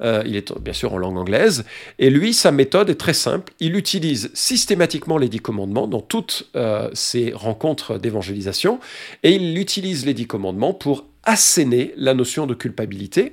euh, 0.00 0.22
il 0.24 0.36
est 0.36 0.56
bien 0.58 0.72
sûr 0.72 0.94
en 0.94 0.98
langue 0.98 1.18
anglaise, 1.18 1.64
et 1.98 2.08
lui, 2.08 2.32
sa 2.32 2.52
méthode 2.52 2.88
est 2.88 2.94
très 2.94 3.12
simple. 3.12 3.52
Il 3.60 3.76
utilise 3.76 4.30
systématiquement 4.32 5.18
les 5.18 5.28
dix 5.28 5.40
commandements 5.40 5.86
dans 5.86 6.00
toutes 6.00 6.48
euh, 6.56 6.88
ses 6.94 7.32
rencontres 7.34 7.98
d'évangélisation, 7.98 8.80
et 9.22 9.32
il 9.32 9.58
utilise 9.58 10.06
les 10.06 10.14
dix 10.14 10.26
commandements 10.26 10.72
pour 10.72 11.06
asséner 11.22 11.92
la 11.96 12.14
notion 12.14 12.46
de 12.46 12.54
culpabilité, 12.54 13.32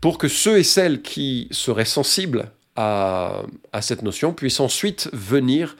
pour 0.00 0.18
que 0.18 0.28
ceux 0.28 0.58
et 0.58 0.64
celles 0.64 1.02
qui 1.02 1.48
seraient 1.50 1.84
sensibles 1.84 2.50
à, 2.76 3.42
à 3.72 3.82
cette 3.82 4.02
notion 4.02 4.32
puissent 4.32 4.60
ensuite 4.60 5.10
venir 5.12 5.76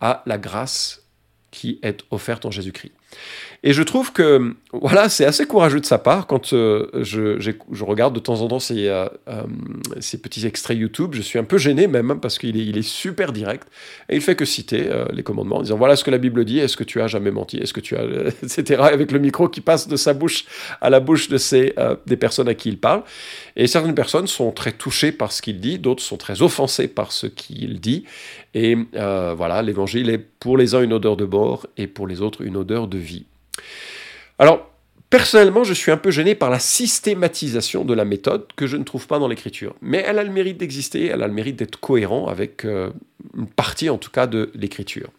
à 0.00 0.22
la 0.26 0.38
grâce 0.38 1.02
qui 1.50 1.78
est 1.82 2.04
offerte 2.10 2.44
en 2.46 2.50
Jésus-Christ. 2.50 2.92
Et 3.62 3.74
je 3.74 3.82
trouve 3.82 4.12
que 4.12 4.54
voilà, 4.72 5.10
c'est 5.10 5.26
assez 5.26 5.44
courageux 5.44 5.80
de 5.80 5.84
sa 5.84 5.98
part 5.98 6.26
quand 6.26 6.54
euh, 6.54 6.88
je, 7.02 7.52
regarde 7.82 8.14
de 8.14 8.20
temps 8.20 8.40
en 8.40 8.48
temps 8.48 8.58
ces, 8.58 8.88
euh, 8.88 9.06
euh, 9.28 9.42
petits 10.22 10.46
extraits 10.46 10.78
YouTube. 10.78 11.10
Je 11.12 11.20
suis 11.20 11.38
un 11.38 11.44
peu 11.44 11.58
gêné 11.58 11.86
même 11.86 12.20
parce 12.20 12.38
qu'il 12.38 12.56
est, 12.78 12.82
super 12.82 13.32
direct 13.32 13.68
et 14.08 14.16
il 14.16 14.22
fait 14.22 14.34
que 14.34 14.46
citer 14.46 14.88
les 15.12 15.22
commandements 15.22 15.58
en 15.58 15.62
disant 15.62 15.76
voilà 15.76 15.94
ce 15.96 16.04
que 16.04 16.10
la 16.10 16.16
Bible 16.16 16.44
dit, 16.46 16.58
est-ce 16.58 16.76
que 16.76 16.84
tu 16.84 17.00
as 17.02 17.06
jamais 17.06 17.30
menti, 17.30 17.58
est-ce 17.58 17.74
que 17.74 17.80
tu 17.80 17.96
as, 17.96 18.04
etc. 18.42 18.80
Avec 18.82 19.12
le 19.12 19.18
micro 19.18 19.48
qui 19.48 19.60
passe 19.60 19.86
de 19.86 19.96
sa 19.96 20.14
bouche 20.14 20.46
à 20.80 20.88
la 20.88 21.00
bouche 21.00 21.28
de 21.28 21.38
des 22.06 22.16
personnes 22.16 22.48
à 22.48 22.54
qui 22.54 22.70
il 22.70 22.78
parle. 22.78 23.02
Et 23.56 23.66
certaines 23.66 23.94
personnes 23.94 24.26
sont 24.26 24.52
très 24.52 24.72
touchées 24.72 25.12
par 25.12 25.32
ce 25.32 25.42
qu'il 25.42 25.60
dit, 25.60 25.78
d'autres 25.78 26.02
sont 26.02 26.16
très 26.16 26.40
offensées 26.40 26.88
par 26.88 27.12
ce 27.12 27.26
qu'il 27.26 27.80
dit. 27.80 28.04
Et 28.54 28.76
voilà, 28.94 29.60
l'évangile 29.60 30.08
est 30.08 30.18
pour 30.18 30.56
les 30.56 30.74
uns 30.74 30.82
une 30.82 30.94
odeur 30.94 31.16
de 31.16 31.26
mort 31.26 31.66
et 31.76 31.86
pour 31.86 32.06
les 32.06 32.22
autres 32.22 32.40
une 32.42 32.56
odeur 32.56 32.88
de 32.88 32.96
vie. 32.96 33.26
Alors, 34.38 34.70
personnellement, 35.10 35.64
je 35.64 35.74
suis 35.74 35.92
un 35.92 35.96
peu 35.96 36.10
gêné 36.10 36.34
par 36.34 36.50
la 36.50 36.58
systématisation 36.58 37.84
de 37.84 37.94
la 37.94 38.04
méthode 38.04 38.46
que 38.56 38.66
je 38.66 38.76
ne 38.76 38.84
trouve 38.84 39.06
pas 39.06 39.18
dans 39.18 39.28
l'écriture. 39.28 39.74
Mais 39.82 40.04
elle 40.06 40.18
a 40.18 40.24
le 40.24 40.30
mérite 40.30 40.58
d'exister, 40.58 41.06
elle 41.06 41.22
a 41.22 41.26
le 41.26 41.32
mérite 41.32 41.56
d'être 41.56 41.78
cohérent 41.78 42.26
avec 42.26 42.64
euh, 42.64 42.90
une 43.36 43.46
partie 43.46 43.90
en 43.90 43.98
tout 43.98 44.10
cas 44.10 44.26
de 44.26 44.50
l'écriture. 44.54 45.10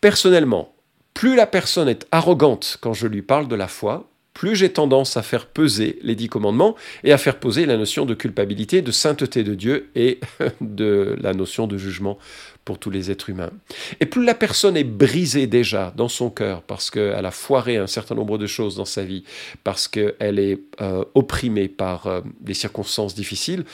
Personnellement, 0.00 0.74
plus 1.14 1.34
la 1.34 1.46
personne 1.46 1.88
est 1.88 2.06
arrogante 2.12 2.78
quand 2.80 2.92
je 2.92 3.06
lui 3.06 3.22
parle 3.22 3.48
de 3.48 3.56
la 3.56 3.68
foi, 3.68 4.08
plus 4.36 4.54
j'ai 4.54 4.68
tendance 4.70 5.16
à 5.16 5.22
faire 5.22 5.46
peser 5.46 5.98
les 6.02 6.14
dix 6.14 6.28
commandements 6.28 6.76
et 7.04 7.12
à 7.12 7.16
faire 7.16 7.40
poser 7.40 7.64
la 7.64 7.78
notion 7.78 8.04
de 8.04 8.12
culpabilité, 8.12 8.82
de 8.82 8.92
sainteté 8.92 9.42
de 9.44 9.54
Dieu 9.54 9.88
et 9.94 10.20
de 10.60 11.16
la 11.22 11.32
notion 11.32 11.66
de 11.66 11.78
jugement 11.78 12.18
pour 12.66 12.78
tous 12.78 12.90
les 12.90 13.10
êtres 13.10 13.30
humains. 13.30 13.50
Et 13.98 14.04
plus 14.04 14.22
la 14.22 14.34
personne 14.34 14.76
est 14.76 14.84
brisée 14.84 15.46
déjà 15.46 15.90
dans 15.96 16.08
son 16.08 16.28
cœur 16.28 16.60
parce 16.60 16.90
qu'elle 16.90 17.24
a 17.24 17.30
foiré 17.30 17.78
un 17.78 17.86
certain 17.86 18.14
nombre 18.14 18.36
de 18.36 18.46
choses 18.46 18.76
dans 18.76 18.84
sa 18.84 19.04
vie, 19.04 19.24
parce 19.64 19.88
qu'elle 19.88 20.38
est 20.38 20.60
euh, 20.82 21.02
opprimée 21.14 21.68
par 21.68 22.06
euh, 22.06 22.20
des 22.40 22.52
circonstances 22.52 23.14
difficiles, 23.14 23.64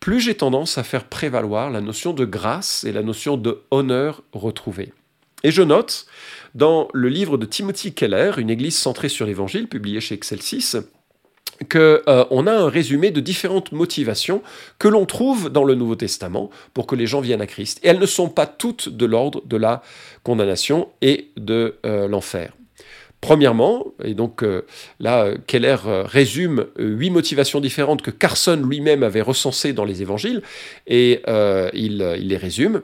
plus 0.00 0.20
j'ai 0.20 0.34
tendance 0.34 0.76
à 0.76 0.82
faire 0.82 1.04
prévaloir 1.04 1.70
la 1.70 1.80
notion 1.80 2.12
de 2.12 2.26
grâce 2.26 2.84
et 2.84 2.92
la 2.92 3.02
notion 3.02 3.38
de 3.38 3.62
honneur 3.70 4.22
retrouvée. 4.34 4.92
Et 5.44 5.50
je 5.50 5.62
note 5.62 6.06
dans 6.54 6.88
le 6.94 7.08
livre 7.08 7.36
de 7.36 7.44
Timothy 7.44 7.92
Keller, 7.92 8.32
Une 8.38 8.48
Église 8.50 8.76
centrée 8.76 9.10
sur 9.10 9.26
l'Évangile, 9.26 9.68
publié 9.68 10.00
chez 10.00 10.14
Excelsis, 10.14 10.76
qu'on 11.70 11.78
euh, 11.78 12.46
a 12.46 12.50
un 12.50 12.68
résumé 12.68 13.10
de 13.10 13.20
différentes 13.20 13.70
motivations 13.70 14.42
que 14.78 14.88
l'on 14.88 15.04
trouve 15.04 15.50
dans 15.50 15.64
le 15.64 15.74
Nouveau 15.74 15.96
Testament 15.96 16.50
pour 16.72 16.86
que 16.86 16.96
les 16.96 17.06
gens 17.06 17.20
viennent 17.20 17.42
à 17.42 17.46
Christ. 17.46 17.78
Et 17.82 17.88
elles 17.88 17.98
ne 17.98 18.06
sont 18.06 18.30
pas 18.30 18.46
toutes 18.46 18.88
de 18.88 19.04
l'ordre 19.04 19.42
de 19.44 19.56
la 19.56 19.82
condamnation 20.24 20.88
et 21.02 21.30
de 21.36 21.76
euh, 21.84 22.08
l'enfer. 22.08 22.52
Premièrement, 23.20 23.86
et 24.02 24.14
donc 24.14 24.42
euh, 24.42 24.66
là, 24.98 25.30
Keller 25.46 25.76
résume 25.84 26.66
huit 26.78 27.10
motivations 27.10 27.60
différentes 27.60 28.02
que 28.02 28.10
Carson 28.10 28.62
lui-même 28.66 29.02
avait 29.02 29.22
recensées 29.22 29.72
dans 29.72 29.84
les 29.84 30.02
évangiles, 30.02 30.42
et 30.86 31.22
il, 31.72 31.98
les 31.98 32.36
résume 32.36 32.82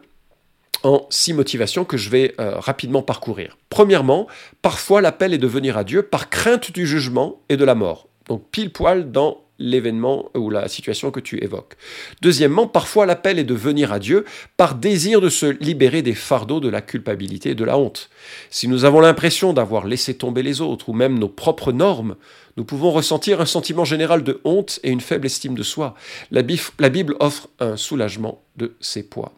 en 0.82 1.06
six 1.10 1.32
motivations 1.32 1.84
que 1.84 1.96
je 1.96 2.10
vais 2.10 2.34
rapidement 2.38 3.02
parcourir. 3.02 3.58
Premièrement, 3.68 4.26
parfois 4.62 5.00
l'appel 5.00 5.34
est 5.34 5.38
de 5.38 5.46
venir 5.46 5.76
à 5.76 5.84
Dieu 5.84 6.02
par 6.02 6.30
crainte 6.30 6.72
du 6.72 6.87
jugement 6.87 7.40
et 7.49 7.56
de 7.56 7.64
la 7.64 7.75
mort. 7.75 8.08
Donc 8.28 8.44
pile 8.50 8.70
poil 8.70 9.10
dans 9.10 9.38
l'événement 9.60 10.30
ou 10.34 10.50
la 10.50 10.66
situation 10.66 11.10
que 11.10 11.20
tu 11.20 11.42
évoques. 11.44 11.76
Deuxièmement, 12.22 12.66
parfois 12.66 13.06
l'appel 13.06 13.38
est 13.38 13.44
de 13.44 13.54
venir 13.54 13.92
à 13.92 13.99
Dieu 13.99 14.25
par 14.56 14.75
désir 14.75 15.20
de 15.20 15.28
se 15.28 15.46
libérer 15.46 16.02
des 16.02 16.14
fardeaux 16.14 16.60
de 16.60 16.68
la 16.68 16.80
culpabilité 16.80 17.50
et 17.50 17.54
de 17.54 17.64
la 17.64 17.78
honte. 17.78 18.10
Si 18.49 18.66
nous 18.66 18.84
avons 18.84 19.00
l'impression 19.00 19.52
d'avoir 19.52 19.87
laissé 19.87 20.14
tomber 20.14 20.42
les 20.42 20.60
autres 20.60 20.88
ou 20.88 20.92
même 20.92 21.18
nos 21.18 21.28
propres 21.28 21.72
normes, 21.72 22.16
nous 22.56 22.64
pouvons 22.64 22.90
ressentir 22.90 23.40
un 23.40 23.46
sentiment 23.46 23.84
général 23.84 24.25
de 24.25 24.40
honte 24.44 24.80
et 24.82 24.90
une 24.90 25.00
faible 25.00 25.26
estime 25.26 25.54
de 25.54 25.62
soi. 25.62 25.94
La, 26.30 26.42
Bible 26.42 27.14
offre 27.20 27.49
un 27.60 27.76
soulagement 27.76 28.42
de 28.56 28.75
ces 28.80 29.02
poids. 29.02 29.32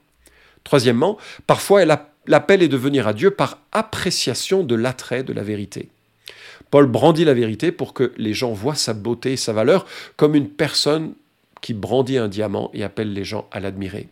Troisièmement, 0.65 1.19
parfois 1.47 1.85
l'appel 1.85 2.63
est 2.63 2.69
de 2.69 2.77
venir 2.77 3.09
à 3.09 3.13
Dieu 3.13 3.31
par 3.31 3.59
appréciation 3.73 4.63
de 4.63 4.75
l'attrait 4.75 5.23
de 5.23 5.33
la 5.33 5.43
vérité. 5.43 5.89
Paul 6.71 6.87
brandit 6.87 7.25
la 7.25 7.35
vérité 7.35 7.71
pour 7.71 7.93
que 7.93 8.13
les 8.17 8.33
gens 8.33 8.53
voient 8.53 8.75
sa 8.75 8.95
beauté 8.95 9.33
et 9.33 9.37
sa 9.37 9.53
valeur 9.53 9.87
comme 10.17 10.35
une 10.35 10.49
personne 10.49 11.13
qui 11.61 11.75
brandit 11.75 12.19
un 12.19 12.29
diamant 12.29 12.71
et 12.73 12.83
appelle 12.83 13.13
les 13.13 13.25
gens 13.25 13.47
à 13.51 13.61
l'admirer. 13.61 14.09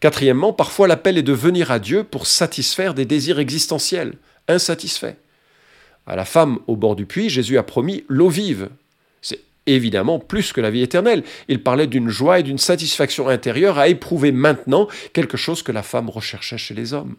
Quatrièmement, 0.00 0.52
parfois 0.52 0.86
l'appel 0.86 1.18
est 1.18 1.22
de 1.22 1.32
venir 1.32 1.70
à 1.70 1.78
Dieu 1.78 2.04
pour 2.04 2.26
satisfaire 2.26 2.94
des 2.94 3.04
désirs 3.04 3.40
existentiels, 3.40 4.14
insatisfaits. 4.46 5.16
À 6.06 6.14
la 6.14 6.24
femme 6.24 6.60
au 6.66 6.76
bord 6.76 6.94
du 6.94 7.04
puits, 7.04 7.28
Jésus 7.28 7.58
a 7.58 7.62
promis 7.62 8.04
l'eau 8.08 8.28
vive. 8.28 8.68
Évidemment 9.68 10.18
plus 10.18 10.54
que 10.54 10.62
la 10.62 10.70
vie 10.70 10.80
éternelle. 10.80 11.22
Il 11.46 11.62
parlait 11.62 11.86
d'une 11.86 12.08
joie 12.08 12.38
et 12.38 12.42
d'une 12.42 12.56
satisfaction 12.56 13.28
intérieure 13.28 13.78
à 13.78 13.88
éprouver 13.88 14.32
maintenant 14.32 14.88
quelque 15.12 15.36
chose 15.36 15.62
que 15.62 15.72
la 15.72 15.82
femme 15.82 16.08
recherchait 16.08 16.56
chez 16.56 16.72
les 16.72 16.94
hommes. 16.94 17.16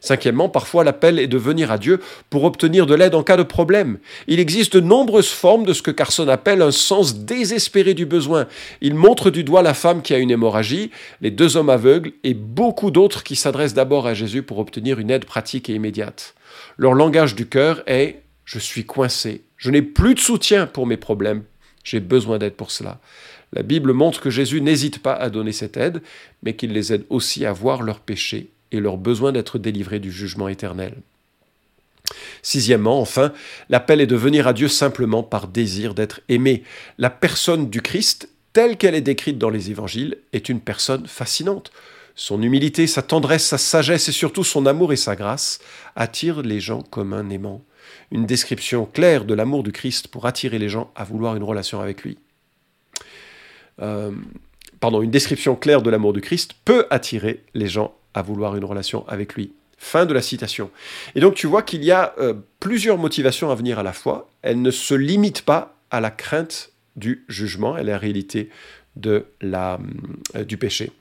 Cinquièmement, 0.00 0.48
parfois 0.48 0.84
l'appel 0.84 1.18
est 1.18 1.26
de 1.26 1.36
venir 1.36 1.70
à 1.70 1.76
Dieu 1.76 2.00
pour 2.30 2.44
obtenir 2.44 2.86
de 2.86 2.94
l'aide 2.94 3.14
en 3.14 3.22
cas 3.22 3.36
de 3.36 3.42
problème. 3.42 3.98
Il 4.26 4.40
existe 4.40 4.74
de 4.74 4.80
nombreuses 4.80 5.28
formes 5.28 5.66
de 5.66 5.74
ce 5.74 5.82
que 5.82 5.90
Carson 5.90 6.28
appelle 6.28 6.62
un 6.62 6.70
sens 6.70 7.14
désespéré 7.14 7.92
du 7.92 8.06
besoin. 8.06 8.46
Il 8.80 8.94
montre 8.94 9.28
du 9.28 9.44
doigt 9.44 9.60
la 9.60 9.74
femme 9.74 10.00
qui 10.00 10.14
a 10.14 10.18
une 10.18 10.30
hémorragie, 10.30 10.90
les 11.20 11.30
deux 11.30 11.58
hommes 11.58 11.68
aveugles 11.68 12.12
et 12.24 12.32
beaucoup 12.32 12.90
d'autres 12.90 13.22
qui 13.22 13.36
s'adressent 13.36 13.74
d'abord 13.74 14.06
à 14.06 14.14
Jésus 14.14 14.42
pour 14.42 14.60
obtenir 14.60 14.98
une 14.98 15.10
aide 15.10 15.26
pratique 15.26 15.68
et 15.68 15.74
immédiate. 15.74 16.34
Leur 16.78 16.94
langage 16.94 17.34
du 17.34 17.46
cœur 17.46 17.82
est⁇ 17.86 18.06
Je 18.46 18.58
suis 18.58 18.86
coincé, 18.86 19.42
je 19.58 19.70
n'ai 19.70 19.82
plus 19.82 20.14
de 20.14 20.20
soutien 20.20 20.66
pour 20.66 20.86
mes 20.86 20.96
problèmes, 20.96 21.42
j'ai 21.84 22.00
besoin 22.00 22.38
d'aide 22.38 22.54
pour 22.54 22.70
cela⁇ 22.70 22.90
La 23.52 23.62
Bible 23.62 23.92
montre 23.92 24.20
que 24.20 24.30
Jésus 24.30 24.60
n'hésite 24.60 25.02
pas 25.02 25.14
à 25.14 25.30
donner 25.30 25.52
cette 25.52 25.76
aide, 25.76 26.02
mais 26.42 26.54
qu'il 26.54 26.72
les 26.72 26.92
aide 26.92 27.04
aussi 27.10 27.44
à 27.44 27.52
voir 27.52 27.82
leurs 27.82 28.00
péchés 28.00 28.50
et 28.72 28.80
leur 28.80 28.96
besoin 28.96 29.32
d'être 29.32 29.58
délivrés 29.58 29.98
du 29.98 30.12
jugement 30.12 30.48
éternel. 30.48 30.94
Sixièmement, 32.42 33.00
enfin, 33.00 33.32
l'appel 33.68 34.00
est 34.00 34.06
de 34.06 34.16
venir 34.16 34.46
à 34.46 34.52
Dieu 34.52 34.68
simplement 34.68 35.22
par 35.22 35.48
désir 35.48 35.94
d'être 35.94 36.20
aimé. 36.28 36.64
La 36.98 37.10
personne 37.10 37.70
du 37.70 37.82
Christ, 37.82 38.28
telle 38.52 38.76
qu'elle 38.76 38.94
est 38.94 39.00
décrite 39.00 39.38
dans 39.38 39.50
les 39.50 39.70
évangiles, 39.70 40.18
est 40.32 40.48
une 40.48 40.60
personne 40.60 41.06
fascinante. 41.06 41.70
Son 42.14 42.42
humilité, 42.42 42.86
sa 42.86 43.02
tendresse, 43.02 43.46
sa 43.46 43.58
sagesse 43.58 44.08
et 44.08 44.12
surtout 44.12 44.44
son 44.44 44.66
amour 44.66 44.92
et 44.92 44.96
sa 44.96 45.16
grâce 45.16 45.60
attirent 45.96 46.42
les 46.42 46.60
gens 46.60 46.82
comme 46.82 47.12
un 47.12 47.30
aimant. 47.30 47.62
Une 48.10 48.26
description 48.26 48.86
claire 48.86 49.24
de 49.24 49.34
l'amour 49.34 49.62
du 49.62 49.72
Christ 49.72 50.08
pour 50.08 50.26
attirer 50.26 50.58
les 50.58 50.68
gens 50.68 50.90
à 50.96 51.04
vouloir 51.04 51.36
une 51.36 51.42
relation 51.42 51.80
avec 51.80 52.02
lui. 52.02 52.18
Euh, 53.80 54.12
pardon, 54.80 55.02
une 55.02 55.10
description 55.10 55.56
claire 55.56 55.82
de 55.82 55.90
l'amour 55.90 56.12
du 56.12 56.20
Christ 56.20 56.54
peut 56.64 56.86
attirer 56.90 57.44
les 57.54 57.68
gens 57.68 57.94
à 58.14 58.22
vouloir 58.22 58.56
une 58.56 58.64
relation 58.64 59.06
avec 59.08 59.34
lui. 59.34 59.52
Fin 59.78 60.04
de 60.04 60.12
la 60.12 60.20
citation. 60.20 60.70
Et 61.14 61.20
donc 61.20 61.34
tu 61.34 61.46
vois 61.46 61.62
qu'il 61.62 61.84
y 61.84 61.90
a 61.90 62.14
euh, 62.18 62.34
plusieurs 62.58 62.98
motivations 62.98 63.50
à 63.50 63.54
venir 63.54 63.78
à 63.78 63.82
la 63.82 63.92
fois. 63.92 64.28
Elles 64.42 64.60
ne 64.60 64.70
se 64.70 64.94
limitent 64.94 65.42
pas 65.42 65.76
à 65.90 66.00
la 66.00 66.10
crainte 66.10 66.72
du 66.96 67.24
jugement 67.28 67.78
et 67.78 67.84
la 67.84 67.96
réalité 67.96 68.50
de 68.96 69.26
la, 69.40 69.78
euh, 70.36 70.44
du 70.44 70.56
péché. 70.56 70.92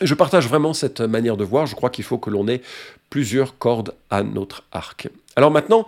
Je 0.00 0.14
partage 0.14 0.48
vraiment 0.48 0.72
cette 0.74 1.00
manière 1.00 1.36
de 1.36 1.44
voir. 1.44 1.66
Je 1.66 1.74
crois 1.74 1.90
qu'il 1.90 2.04
faut 2.04 2.18
que 2.18 2.30
l'on 2.30 2.46
ait 2.46 2.62
plusieurs 3.10 3.58
cordes 3.58 3.94
à 4.10 4.22
notre 4.22 4.64
arc. 4.70 5.08
Alors 5.38 5.52
maintenant, 5.52 5.86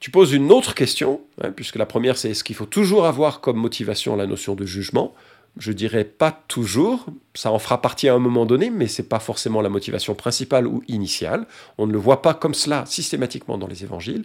tu 0.00 0.10
poses 0.10 0.32
une 0.32 0.50
autre 0.50 0.74
question, 0.74 1.20
hein, 1.42 1.50
puisque 1.50 1.76
la 1.76 1.84
première 1.84 2.16
c'est 2.16 2.30
est-ce 2.30 2.42
qu'il 2.42 2.56
faut 2.56 2.64
toujours 2.64 3.04
avoir 3.04 3.42
comme 3.42 3.58
motivation 3.58 4.16
la 4.16 4.26
notion 4.26 4.54
de 4.54 4.64
jugement? 4.64 5.14
Je 5.58 5.72
dirais 5.72 6.04
pas 6.04 6.42
toujours, 6.48 7.04
ça 7.34 7.52
en 7.52 7.58
fera 7.58 7.82
partie 7.82 8.08
à 8.08 8.14
un 8.14 8.18
moment 8.18 8.46
donné, 8.46 8.70
mais 8.70 8.86
ce 8.86 9.02
n'est 9.02 9.08
pas 9.08 9.18
forcément 9.18 9.60
la 9.60 9.68
motivation 9.68 10.14
principale 10.14 10.66
ou 10.66 10.82
initiale. 10.88 11.46
On 11.76 11.86
ne 11.86 11.92
le 11.92 11.98
voit 11.98 12.22
pas 12.22 12.32
comme 12.32 12.54
cela 12.54 12.86
systématiquement 12.86 13.58
dans 13.58 13.66
les 13.66 13.84
évangiles. 13.84 14.24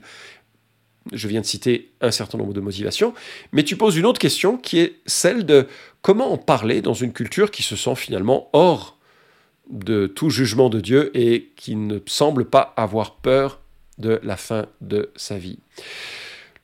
Je 1.11 1.27
viens 1.27 1.41
de 1.41 1.45
citer 1.45 1.91
un 1.99 2.11
certain 2.11 2.37
nombre 2.37 2.53
de 2.53 2.61
motivations, 2.61 3.13
mais 3.51 3.63
tu 3.63 3.75
poses 3.75 3.97
une 3.97 4.05
autre 4.05 4.19
question 4.19 4.55
qui 4.55 4.79
est 4.79 5.01
celle 5.05 5.45
de 5.45 5.67
comment 6.01 6.31
en 6.31 6.37
parler 6.37 6.81
dans 6.81 6.93
une 6.93 7.11
culture 7.11 7.51
qui 7.51 7.63
se 7.63 7.75
sent 7.75 7.95
finalement 7.95 8.49
hors 8.53 8.97
de 9.69 10.07
tout 10.07 10.29
jugement 10.29 10.69
de 10.69 10.79
Dieu 10.79 11.11
et 11.17 11.51
qui 11.57 11.75
ne 11.75 11.99
semble 12.05 12.45
pas 12.45 12.73
avoir 12.77 13.15
peur 13.15 13.59
de 13.97 14.19
la 14.23 14.37
fin 14.37 14.65
de 14.81 15.09
sa 15.15 15.37
vie. 15.37 15.59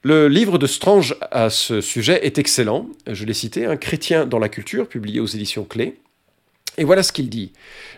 Le 0.01 0.29
livre 0.29 0.57
de 0.57 0.67
Strange 0.67 1.17
à 1.31 1.49
ce 1.49 1.81
sujet 1.81 2.25
est 2.25 2.37
excellent. 2.37 2.87
Je 3.05 3.25
l'ai 3.25 3.33
cité, 3.33 3.65
Un 3.65 3.75
chrétien 3.75 4.25
dans 4.25 4.39
la 4.39 4.47
culture, 4.47 4.87
publié 4.87 5.19
aux 5.19 5.25
éditions 5.25 5.65
Clés. 5.65 5.99
Et 6.77 6.85
voilà 6.85 7.03
ce 7.03 7.11
qu'il 7.11 7.29
dit. 7.29 7.51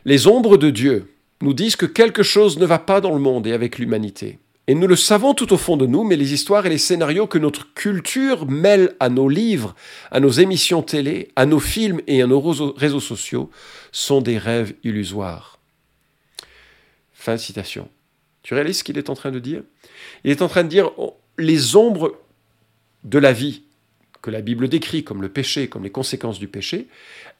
Les 0.05 0.25
ombres 0.25 0.57
de 0.57 0.71
Dieu 0.71 1.13
nous 1.41 1.53
disent 1.53 1.75
que 1.75 1.85
quelque 1.85 2.23
chose 2.23 2.57
ne 2.57 2.65
va 2.65 2.79
pas 2.79 3.01
dans 3.01 3.13
le 3.13 3.19
monde 3.19 3.45
et 3.45 3.53
avec 3.53 3.77
l'humanité. 3.77 4.39
Et 4.67 4.73
nous 4.73 4.87
le 4.87 4.95
savons 4.95 5.33
tout 5.33 5.53
au 5.53 5.57
fond 5.57 5.77
de 5.77 5.85
nous, 5.85 6.03
mais 6.03 6.15
les 6.15 6.33
histoires 6.33 6.65
et 6.65 6.69
les 6.69 6.77
scénarios 6.77 7.27
que 7.27 7.37
notre 7.37 7.73
culture 7.73 8.47
mêle 8.47 8.95
à 8.99 9.09
nos 9.09 9.27
livres, 9.27 9.75
à 10.11 10.19
nos 10.19 10.29
émissions 10.29 10.81
télé, 10.81 11.29
à 11.35 11.45
nos 11.45 11.59
films 11.59 12.01
et 12.07 12.21
à 12.21 12.27
nos 12.27 12.39
réseaux 12.39 12.99
sociaux 12.99 13.49
sont 13.91 14.21
des 14.21 14.37
rêves 14.37 14.73
illusoires. 14.83 15.59
Fin 17.13 17.33
de 17.33 17.39
citation. 17.39 17.89
Tu 18.43 18.53
réalises 18.53 18.79
ce 18.79 18.83
qu'il 18.83 18.97
est 18.97 19.09
en 19.09 19.15
train 19.15 19.31
de 19.31 19.39
dire? 19.39 19.61
Il 20.23 20.31
est 20.31 20.41
en 20.41 20.47
train 20.47 20.63
de 20.63 20.69
dire 20.69 20.91
les 21.37 21.75
ombres 21.75 22.17
de 23.03 23.19
la 23.19 23.33
vie 23.33 23.63
que 24.21 24.31
la 24.31 24.41
Bible 24.41 24.67
décrit 24.67 25.03
comme 25.03 25.21
le 25.21 25.29
péché, 25.29 25.67
comme 25.67 25.83
les 25.83 25.89
conséquences 25.89 26.39
du 26.39 26.47
péché, 26.47 26.87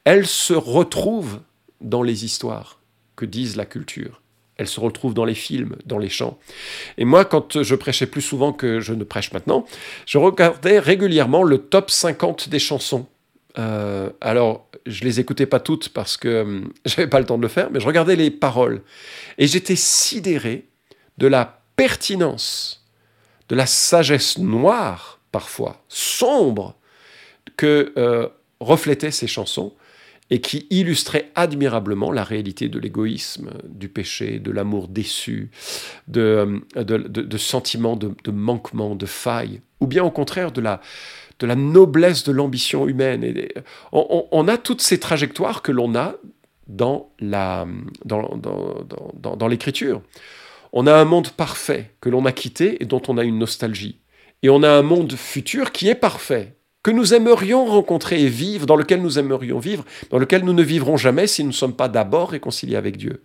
elles 0.04 0.26
se 0.26 0.52
retrouvent 0.52 1.40
dans 1.80 2.02
les 2.02 2.24
histoires 2.24 2.80
que 3.16 3.24
disent 3.24 3.56
la 3.56 3.66
culture. 3.66 4.20
Elles 4.56 4.68
se 4.68 4.80
retrouvent 4.80 5.14
dans 5.14 5.24
les 5.24 5.34
films, 5.34 5.76
dans 5.86 5.98
les 5.98 6.08
chants. 6.08 6.38
Et 6.98 7.04
moi, 7.04 7.24
quand 7.24 7.62
je 7.62 7.74
prêchais 7.74 8.06
plus 8.06 8.20
souvent 8.20 8.52
que 8.52 8.80
je 8.80 8.92
ne 8.92 9.04
prêche 9.04 9.32
maintenant, 9.32 9.66
je 10.06 10.18
regardais 10.18 10.78
régulièrement 10.78 11.42
le 11.42 11.58
top 11.58 11.90
50 11.90 12.48
des 12.48 12.58
chansons. 12.58 13.06
Euh, 13.58 14.10
alors, 14.20 14.68
je 14.86 15.04
les 15.04 15.20
écoutais 15.20 15.46
pas 15.46 15.60
toutes 15.60 15.88
parce 15.90 16.16
que 16.16 16.42
hum, 16.42 16.72
j'avais 16.84 17.06
pas 17.06 17.20
le 17.20 17.26
temps 17.26 17.38
de 17.38 17.42
le 17.42 17.48
faire, 17.48 17.70
mais 17.70 17.80
je 17.80 17.86
regardais 17.86 18.16
les 18.16 18.30
paroles. 18.30 18.82
Et 19.38 19.46
j'étais 19.46 19.76
sidéré 19.76 20.66
de 21.18 21.26
la 21.26 21.62
pertinence 21.76 22.82
de 23.52 23.56
la 23.56 23.66
sagesse 23.66 24.38
noire, 24.38 25.20
parfois, 25.30 25.84
sombre, 25.88 26.74
que 27.58 27.92
euh, 27.98 28.28
reflétaient 28.60 29.10
ces 29.10 29.26
chansons 29.26 29.74
et 30.30 30.40
qui 30.40 30.66
illustraient 30.70 31.30
admirablement 31.34 32.10
la 32.10 32.24
réalité 32.24 32.70
de 32.70 32.78
l'égoïsme, 32.78 33.50
du 33.68 33.90
péché, 33.90 34.38
de 34.38 34.50
l'amour 34.50 34.88
déçu, 34.88 35.50
de, 36.08 36.62
euh, 36.76 36.82
de, 36.84 37.36
sentiments 37.36 37.96
de, 37.96 38.30
manquement, 38.30 38.94
de 38.94 39.04
faille, 39.04 39.60
ou 39.80 39.86
bien 39.86 40.02
au 40.02 40.10
contraire 40.10 40.50
de 40.52 40.62
la, 40.62 40.80
de 41.38 41.46
la 41.46 41.54
noblesse 41.54 42.24
de 42.24 42.32
l'ambition 42.32 42.88
humaine. 42.88 43.22
Et 43.22 43.52
on, 43.92 44.48
a 44.48 44.56
toutes 44.56 44.80
ces 44.80 44.98
trajectoires 44.98 45.60
que 45.60 45.72
l'on 45.72 45.94
a 45.94 46.14
dans, 46.68 47.10
la, 47.20 47.66
dans, 48.06 48.38
dans, 48.38 49.36
dans 49.36 49.48
l'écriture. 49.48 50.00
On 50.72 50.86
a 50.86 50.94
un 50.94 51.04
monde 51.04 51.30
parfait 51.30 51.94
que 52.00 52.08
l'on 52.08 52.24
a 52.24 52.32
quitté 52.32 52.82
et 52.82 52.86
dont 52.86 53.02
on 53.08 53.18
a 53.18 53.24
une 53.24 53.38
nostalgie. 53.38 54.00
Et 54.42 54.48
on 54.48 54.62
a 54.62 54.70
un 54.70 54.82
monde 54.82 55.12
futur 55.12 55.70
qui 55.70 55.88
est 55.88 55.94
parfait, 55.94 56.56
que 56.82 56.90
nous 56.90 57.14
aimerions 57.14 57.64
rencontrer 57.64 58.22
et 58.22 58.28
vivre, 58.28 58.66
dans 58.66 58.76
lequel 58.76 59.02
nous 59.02 59.18
aimerions 59.18 59.58
vivre, 59.58 59.84
dans 60.10 60.18
lequel 60.18 60.44
nous 60.44 60.54
ne 60.54 60.62
vivrons 60.62 60.96
jamais 60.96 61.26
si 61.26 61.42
nous 61.42 61.50
ne 61.50 61.54
sommes 61.54 61.76
pas 61.76 61.88
d'abord 61.88 62.30
réconciliés 62.30 62.76
avec 62.76 62.96
Dieu. 62.96 63.22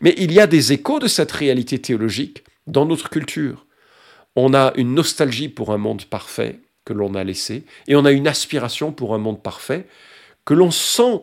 Mais 0.00 0.14
il 0.18 0.32
y 0.32 0.40
a 0.40 0.46
des 0.46 0.72
échos 0.72 0.98
de 0.98 1.06
cette 1.06 1.32
réalité 1.32 1.78
théologique 1.78 2.44
dans 2.66 2.84
notre 2.84 3.08
culture. 3.08 3.66
On 4.36 4.52
a 4.52 4.72
une 4.76 4.94
nostalgie 4.94 5.48
pour 5.48 5.72
un 5.72 5.78
monde 5.78 6.04
parfait 6.04 6.60
que 6.84 6.92
l'on 6.92 7.14
a 7.14 7.24
laissé, 7.24 7.64
et 7.86 7.96
on 7.96 8.04
a 8.04 8.12
une 8.12 8.26
aspiration 8.26 8.92
pour 8.92 9.14
un 9.14 9.18
monde 9.18 9.42
parfait 9.42 9.86
que 10.44 10.54
l'on 10.54 10.70
sent 10.70 11.22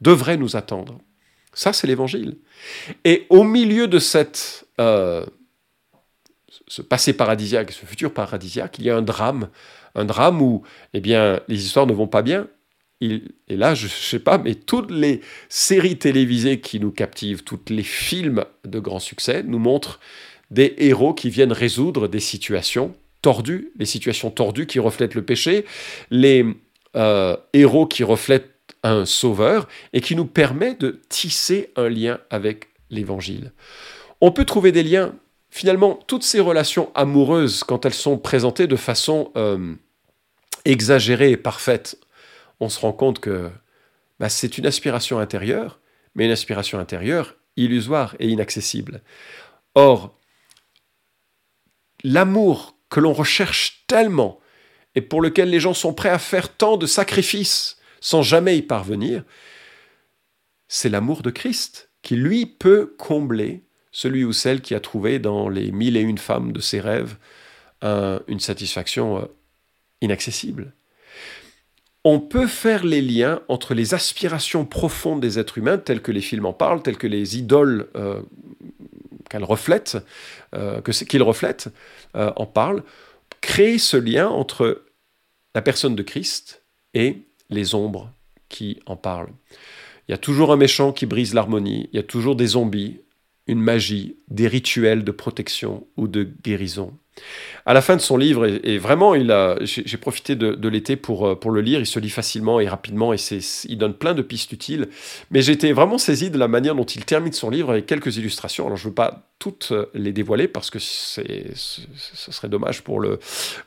devrait 0.00 0.36
nous 0.38 0.56
attendre. 0.56 0.98
Ça, 1.52 1.72
c'est 1.72 1.86
l'évangile. 1.86 2.38
Et 3.04 3.26
au 3.28 3.44
milieu 3.44 3.88
de 3.88 3.98
cette, 3.98 4.66
euh, 4.80 5.24
ce 6.68 6.82
passé 6.82 7.12
paradisiaque 7.12 7.72
ce 7.72 7.86
futur 7.86 8.12
paradisiaque, 8.12 8.78
il 8.78 8.84
y 8.84 8.90
a 8.90 8.96
un 8.96 9.02
drame, 9.02 9.48
un 9.94 10.04
drame 10.04 10.40
où 10.40 10.62
eh 10.94 11.00
bien, 11.00 11.40
les 11.48 11.64
histoires 11.64 11.86
ne 11.86 11.92
vont 11.92 12.08
pas 12.08 12.22
bien. 12.22 12.48
et 13.00 13.22
là, 13.48 13.74
je 13.74 13.86
ne 13.86 13.90
sais 13.90 14.18
pas, 14.18 14.38
mais 14.38 14.54
toutes 14.54 14.90
les 14.90 15.20
séries 15.48 15.98
télévisées 15.98 16.60
qui 16.60 16.80
nous 16.80 16.90
captivent, 16.90 17.44
tous 17.44 17.60
les 17.70 17.82
films 17.82 18.44
de 18.64 18.78
grand 18.78 19.00
succès 19.00 19.42
nous 19.42 19.58
montrent 19.58 20.00
des 20.50 20.74
héros 20.78 21.14
qui 21.14 21.30
viennent 21.30 21.52
résoudre 21.52 22.08
des 22.08 22.20
situations 22.20 22.94
tordues, 23.22 23.72
les 23.78 23.86
situations 23.86 24.30
tordues 24.30 24.66
qui 24.66 24.78
reflètent 24.78 25.14
le 25.14 25.24
péché, 25.24 25.64
les 26.10 26.44
euh, 26.96 27.36
héros 27.52 27.86
qui 27.86 28.02
reflètent 28.02 28.50
un 28.82 29.04
sauveur 29.04 29.68
et 29.92 30.00
qui 30.00 30.16
nous 30.16 30.26
permet 30.26 30.74
de 30.74 31.00
tisser 31.08 31.72
un 31.76 31.88
lien 31.88 32.18
avec 32.30 32.68
l'évangile. 32.90 33.52
On 34.20 34.32
peut 34.32 34.44
trouver 34.44 34.72
des 34.72 34.82
liens 34.82 35.14
finalement, 35.50 35.98
toutes 36.06 36.22
ces 36.22 36.40
relations 36.40 36.90
amoureuses, 36.94 37.64
quand 37.64 37.84
elles 37.84 37.94
sont 37.94 38.18
présentées 38.18 38.66
de 38.66 38.76
façon 38.76 39.32
euh, 39.36 39.74
exagérée 40.64 41.32
et 41.32 41.36
parfaite, 41.36 41.98
on 42.60 42.68
se 42.68 42.78
rend 42.78 42.92
compte 42.92 43.18
que 43.18 43.50
bah, 44.20 44.28
c'est 44.28 44.58
une 44.58 44.66
aspiration 44.66 45.18
intérieure, 45.18 45.80
mais 46.14 46.26
une 46.26 46.30
aspiration 46.30 46.78
intérieure 46.78 47.34
illusoire 47.56 48.14
et 48.20 48.28
inaccessible. 48.28 49.02
Or, 49.74 50.16
l'amour 52.04 52.76
que 52.88 53.00
l'on 53.00 53.12
recherche 53.12 53.84
tellement 53.86 54.38
et 54.94 55.00
pour 55.00 55.20
lequel 55.20 55.50
les 55.50 55.60
gens 55.60 55.74
sont 55.74 55.92
prêts 55.92 56.08
à 56.08 56.18
faire 56.18 56.56
tant 56.56 56.76
de 56.76 56.86
sacrifices 56.86 57.76
sans 58.00 58.22
jamais 58.22 58.56
y 58.56 58.62
parvenir, 58.62 59.24
c'est 60.68 60.88
l'amour 60.88 61.22
de 61.22 61.30
Christ 61.30 61.90
qui, 62.02 62.16
lui, 62.16 62.46
peut 62.46 62.94
combler 62.98 63.62
celui 63.92 64.24
ou 64.24 64.32
celle 64.32 64.60
qui 64.60 64.74
a 64.74 64.80
trouvé 64.80 65.18
dans 65.18 65.48
les 65.48 65.72
mille 65.72 65.96
et 65.96 66.00
une 66.00 66.18
femmes 66.18 66.52
de 66.52 66.60
ses 66.60 66.80
rêves 66.80 67.16
une 67.82 68.40
satisfaction 68.40 69.18
euh, 69.18 69.24
inaccessible. 70.00 70.74
On 72.04 72.20
peut 72.20 72.46
faire 72.46 72.84
les 72.84 73.02
liens 73.02 73.42
entre 73.48 73.74
les 73.74 73.94
aspirations 73.94 74.64
profondes 74.64 75.20
des 75.20 75.38
êtres 75.38 75.58
humains, 75.58 75.78
telles 75.78 76.00
que 76.00 76.12
les 76.12 76.20
films 76.20 76.46
en 76.46 76.52
parlent, 76.52 76.82
telles 76.82 76.96
que 76.96 77.06
les 77.06 77.36
idoles 77.36 77.88
euh, 77.94 78.22
qu'elles 79.28 79.44
reflètent, 79.44 79.98
euh, 80.54 80.80
qu'ils 80.80 81.22
reflètent, 81.22 81.68
en 82.14 82.46
parlent, 82.46 82.82
créer 83.40 83.78
ce 83.78 83.96
lien 83.96 84.28
entre 84.28 84.82
la 85.54 85.62
personne 85.62 85.94
de 85.94 86.02
Christ 86.02 86.62
et 86.94 87.22
les 87.50 87.74
ombres 87.74 88.12
qui 88.48 88.80
en 88.86 88.96
parlent. 88.96 89.32
Il 90.08 90.12
y 90.12 90.14
a 90.14 90.18
toujours 90.18 90.52
un 90.52 90.56
méchant 90.56 90.92
qui 90.92 91.06
brise 91.06 91.34
l'harmonie, 91.34 91.88
il 91.92 91.96
y 91.96 92.00
a 92.00 92.04
toujours 92.04 92.36
des 92.36 92.48
zombies, 92.48 93.00
une 93.46 93.60
magie, 93.60 94.16
des 94.28 94.48
rituels 94.48 95.04
de 95.04 95.10
protection 95.10 95.86
ou 95.96 96.08
de 96.08 96.28
guérison. 96.42 96.92
À 97.66 97.74
la 97.74 97.82
fin 97.82 97.96
de 97.96 98.00
son 98.00 98.16
livre, 98.16 98.46
et, 98.46 98.78
vraiment, 98.78 99.14
il 99.14 99.30
a, 99.30 99.56
j'ai 99.60 99.96
profité 99.98 100.36
de, 100.36 100.68
l'été 100.68 100.96
pour, 100.96 101.26
euh, 101.26 101.34
pour 101.34 101.50
le 101.50 101.60
lire, 101.60 101.80
il 101.80 101.86
se 101.86 101.98
lit 101.98 102.10
facilement 102.10 102.60
et 102.60 102.68
rapidement, 102.68 103.12
et 103.12 103.16
il 103.68 103.78
donne 103.78 103.94
plein 103.94 104.14
de 104.14 104.22
pistes 104.22 104.52
utiles, 104.52 104.88
mais 105.30 105.42
j'étais 105.42 105.72
vraiment 105.72 105.98
saisi 105.98 106.30
de 106.30 106.38
la 106.38 106.48
manière 106.48 106.74
dont 106.74 106.84
il 106.84 107.04
termine 107.04 107.32
son 107.32 107.50
livre 107.50 107.70
avec 107.70 107.86
quelques 107.86 108.16
illustrations. 108.16 108.66
Alors 108.66 108.76
je 108.76 108.84
ne 108.84 108.90
veux 108.90 108.94
pas 108.94 109.28
toutes 109.38 109.70
euh, 109.72 109.86
les 109.94 110.12
dévoiler 110.12 110.48
parce 110.48 110.70
que 110.70 110.78
ce 110.78 111.22
serait 111.54 112.48
dommage 112.48 112.82
pour 112.82 113.00
le, 113.00 113.18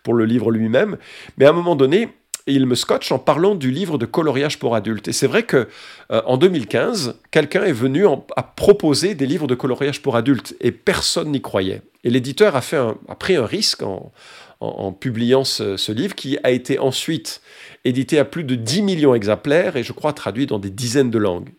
pour 0.02 0.14
le 0.14 0.26
livre 0.26 0.52
lui-même, 0.52 0.98
mais 1.38 1.46
à 1.46 1.50
un 1.50 1.54
moment 1.54 1.76
donné, 1.76 2.10
et 2.46 2.54
il 2.54 2.66
me 2.66 2.76
scotche 2.76 3.12
en 3.12 3.20
parlant 3.20 3.56
du 3.56 3.72
livre 3.72 3.98
de 3.98 4.06
coloriage 4.06 4.60
pour 4.60 4.76
adultes. 4.76 5.08
Et 5.08 5.14
c'est 5.14 5.28
vrai 5.28 5.44
que 5.44 5.70
euh, 6.12 6.22
en 6.26 6.38
2015, 6.38 7.16
quelqu'un 7.32 7.64
est 7.64 7.74
venu 7.74 8.06
à 8.36 8.44
proposer 8.44 9.16
des 9.16 9.26
livres 9.26 9.48
de 9.48 9.56
coloriage 9.56 10.02
pour 10.02 10.16
adultes 10.16 10.56
et 10.60 10.72
personne 10.72 11.32
n'y 11.32 11.42
croyait. 11.42 11.82
Et 12.04 12.10
l'éditeur 12.10 12.56
a, 12.56 12.62
fait 12.62 12.78
a 12.78 13.16
pris 13.16 13.36
un 13.36 13.46
risque 13.46 13.84
en, 13.84 14.12
publiant 14.94 15.44
ce, 15.44 15.76
ce, 15.76 15.92
livre 15.92 16.16
qui 16.16 16.38
a 16.44 16.52
été 16.52 16.80
ensuite 16.80 17.42
édité 17.84 18.18
à 18.18 18.24
plus 18.24 18.46
de 18.46 18.56
10 18.56 18.82
millions 18.82 19.12
d'exemplaires 19.12 19.76
et 19.76 19.84
je 19.84 19.92
crois 19.92 20.14
traduit 20.14 20.46
dans 20.46 20.60
des 20.60 20.70
dizaines 20.70 21.12
de 21.12 21.18
langues. 21.18 21.50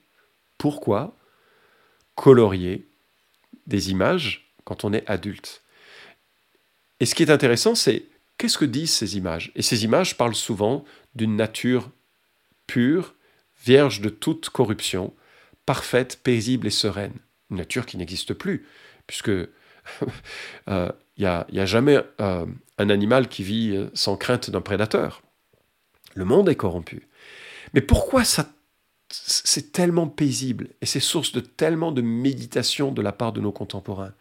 Pourquoi 0.56 1.14
colorier 2.14 2.86
des 3.66 3.90
images 3.90 4.50
quand 4.64 4.84
on 4.84 4.92
est 4.94 5.06
adulte? 5.06 5.62
Et 7.00 7.06
ce 7.06 7.14
qui 7.14 7.22
est 7.22 7.30
intéressant, 7.30 7.74
c'est 7.74 8.04
Qu'est-ce 8.44 8.58
que 8.58 8.66
disent 8.66 8.92
ces 8.92 9.16
images? 9.16 9.52
Et 9.56 9.62
ces 9.62 9.84
images 9.84 10.18
parlent 10.18 10.34
souvent 10.34 10.84
d'une 11.14 11.34
nature 11.34 11.90
pure, 12.66 13.14
vierge 13.64 14.02
de 14.02 14.10
toute 14.10 14.50
corruption, 14.50 15.14
parfaite, 15.64 16.20
paisible 16.22 16.66
et 16.66 16.70
sereine. 16.70 17.14
Une 17.50 17.56
nature 17.56 17.86
qui 17.86 17.96
n'existe 17.96 18.34
plus, 18.34 18.66
puisque 19.06 19.28
il 19.30 20.08
euh, 20.68 20.92
n'y 21.16 21.24
a, 21.24 21.64
jamais 21.64 21.98
euh, 22.20 22.44
un 22.76 22.90
animal 22.90 23.28
qui 23.28 23.44
vit 23.44 23.70
euh, 23.74 23.88
sans 23.94 24.18
crainte 24.18 24.50
d'un 24.50 24.60
prédateur. 24.60 25.22
Le 26.14 26.26
monde 26.26 26.50
est 26.50 26.54
corrompu. 26.54 27.08
Mais 27.72 27.80
pourquoi 27.80 28.24
c'est 29.08 29.72
tellement 29.72 30.06
paisible 30.06 30.68
et 30.82 30.84
c'est 30.84 31.00
source 31.00 31.32
de 31.32 31.40
tellement 31.40 31.92
de 31.92 32.02
méditation 32.02 32.92
de 32.92 33.00
la 33.00 33.12
part 33.12 33.32
de 33.32 33.40
nos 33.40 33.52
contemporains? 33.52 34.12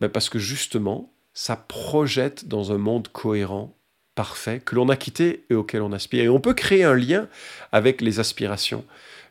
Ben 0.00 0.08
Parce 0.08 0.30
que 0.30 0.38
justement, 0.38 1.13
ça 1.34 1.56
projette 1.56 2.46
dans 2.46 2.72
un 2.72 2.78
monde 2.78 3.08
cohérent, 3.08 3.76
parfait, 4.14 4.60
que 4.64 4.76
l'on 4.76 4.88
a 4.88 4.96
quitté 4.96 5.44
et 5.50 5.54
auquel 5.54 5.82
on 5.82 5.92
aspire. 5.92 6.24
Et 6.24 6.28
on 6.28 6.40
peut 6.40 6.54
créer 6.54 6.84
un 6.84 6.94
lien 6.94 7.28
avec 7.72 8.00
les 8.00 8.20
aspirations 8.20 8.84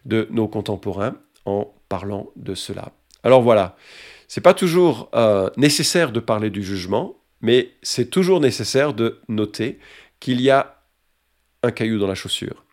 de 0.05 0.27
nos 0.29 0.49
contemporains 0.49 1.15
en 1.45 1.73
parlant 1.87 2.29
de 2.35 2.55
cela. 2.55 2.91
Alors 3.23 3.41
voilà, 3.41 3.77
c'est 4.27 4.41
pas 4.41 4.53
toujours 4.53 5.09
euh, 5.15 5.49
nécessaire 5.55 6.11
de 6.11 6.19
parler 6.19 6.49
du 6.49 6.61
jugement, 6.61 7.15
mais 7.41 7.71
c'est 7.81 8.09
toujours 8.09 8.41
nécessaire 8.41 8.93
de 8.93 9.21
noter 9.29 9.79
qu'il 10.19 10.41
y 10.41 10.49
a 10.49 10.83
un 11.61 11.71
caillou 11.71 11.99
dans 11.99 12.07
la 12.07 12.15
chaussure. 12.15 12.65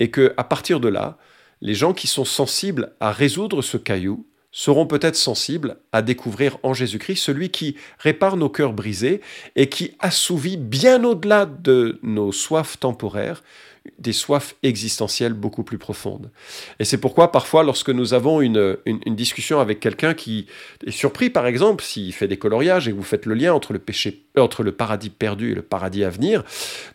Et 0.00 0.10
que 0.10 0.34
à 0.36 0.42
partir 0.42 0.80
de 0.80 0.88
là, 0.88 1.18
les 1.60 1.74
gens 1.74 1.94
qui 1.94 2.08
sont 2.08 2.24
sensibles 2.24 2.92
à 2.98 3.12
résoudre 3.12 3.62
ce 3.62 3.76
caillou 3.76 4.26
seront 4.56 4.86
peut-être 4.86 5.16
sensibles 5.16 5.76
à 5.90 6.00
découvrir 6.00 6.58
en 6.62 6.74
Jésus-Christ 6.74 7.16
celui 7.16 7.50
qui 7.50 7.76
répare 7.98 8.36
nos 8.36 8.48
cœurs 8.48 8.72
brisés 8.72 9.20
et 9.56 9.68
qui 9.68 9.96
assouvit 9.98 10.56
bien 10.56 11.02
au-delà 11.02 11.44
de 11.44 11.98
nos 12.04 12.30
soifs 12.30 12.78
temporaires 12.78 13.42
des 13.98 14.12
soifs 14.12 14.54
existentielles 14.62 15.34
beaucoup 15.34 15.62
plus 15.62 15.76
profondes. 15.76 16.30
Et 16.78 16.84
c'est 16.84 16.98
pourquoi 16.98 17.32
parfois 17.32 17.64
lorsque 17.64 17.90
nous 17.90 18.14
avons 18.14 18.40
une, 18.40 18.78
une, 18.86 19.14
discussion 19.14 19.60
avec 19.60 19.78
quelqu'un 19.78 20.14
qui 20.14 20.46
est 20.86 20.90
surpris 20.90 21.28
par 21.28 21.46
exemple 21.46 21.84
s'il 21.84 22.14
fait 22.14 22.28
des 22.28 22.38
coloriages 22.38 22.88
et 22.88 22.92
vous 22.92 23.02
faites 23.02 23.26
le 23.26 23.34
lien 23.34 23.52
entre 23.52 23.74
le 23.74 23.78
péché, 23.78 24.24
entre 24.38 24.62
le 24.62 24.72
paradis 24.72 25.10
perdu 25.10 25.52
et 25.52 25.54
le 25.54 25.62
paradis 25.62 26.02
à 26.02 26.08
venir, 26.08 26.44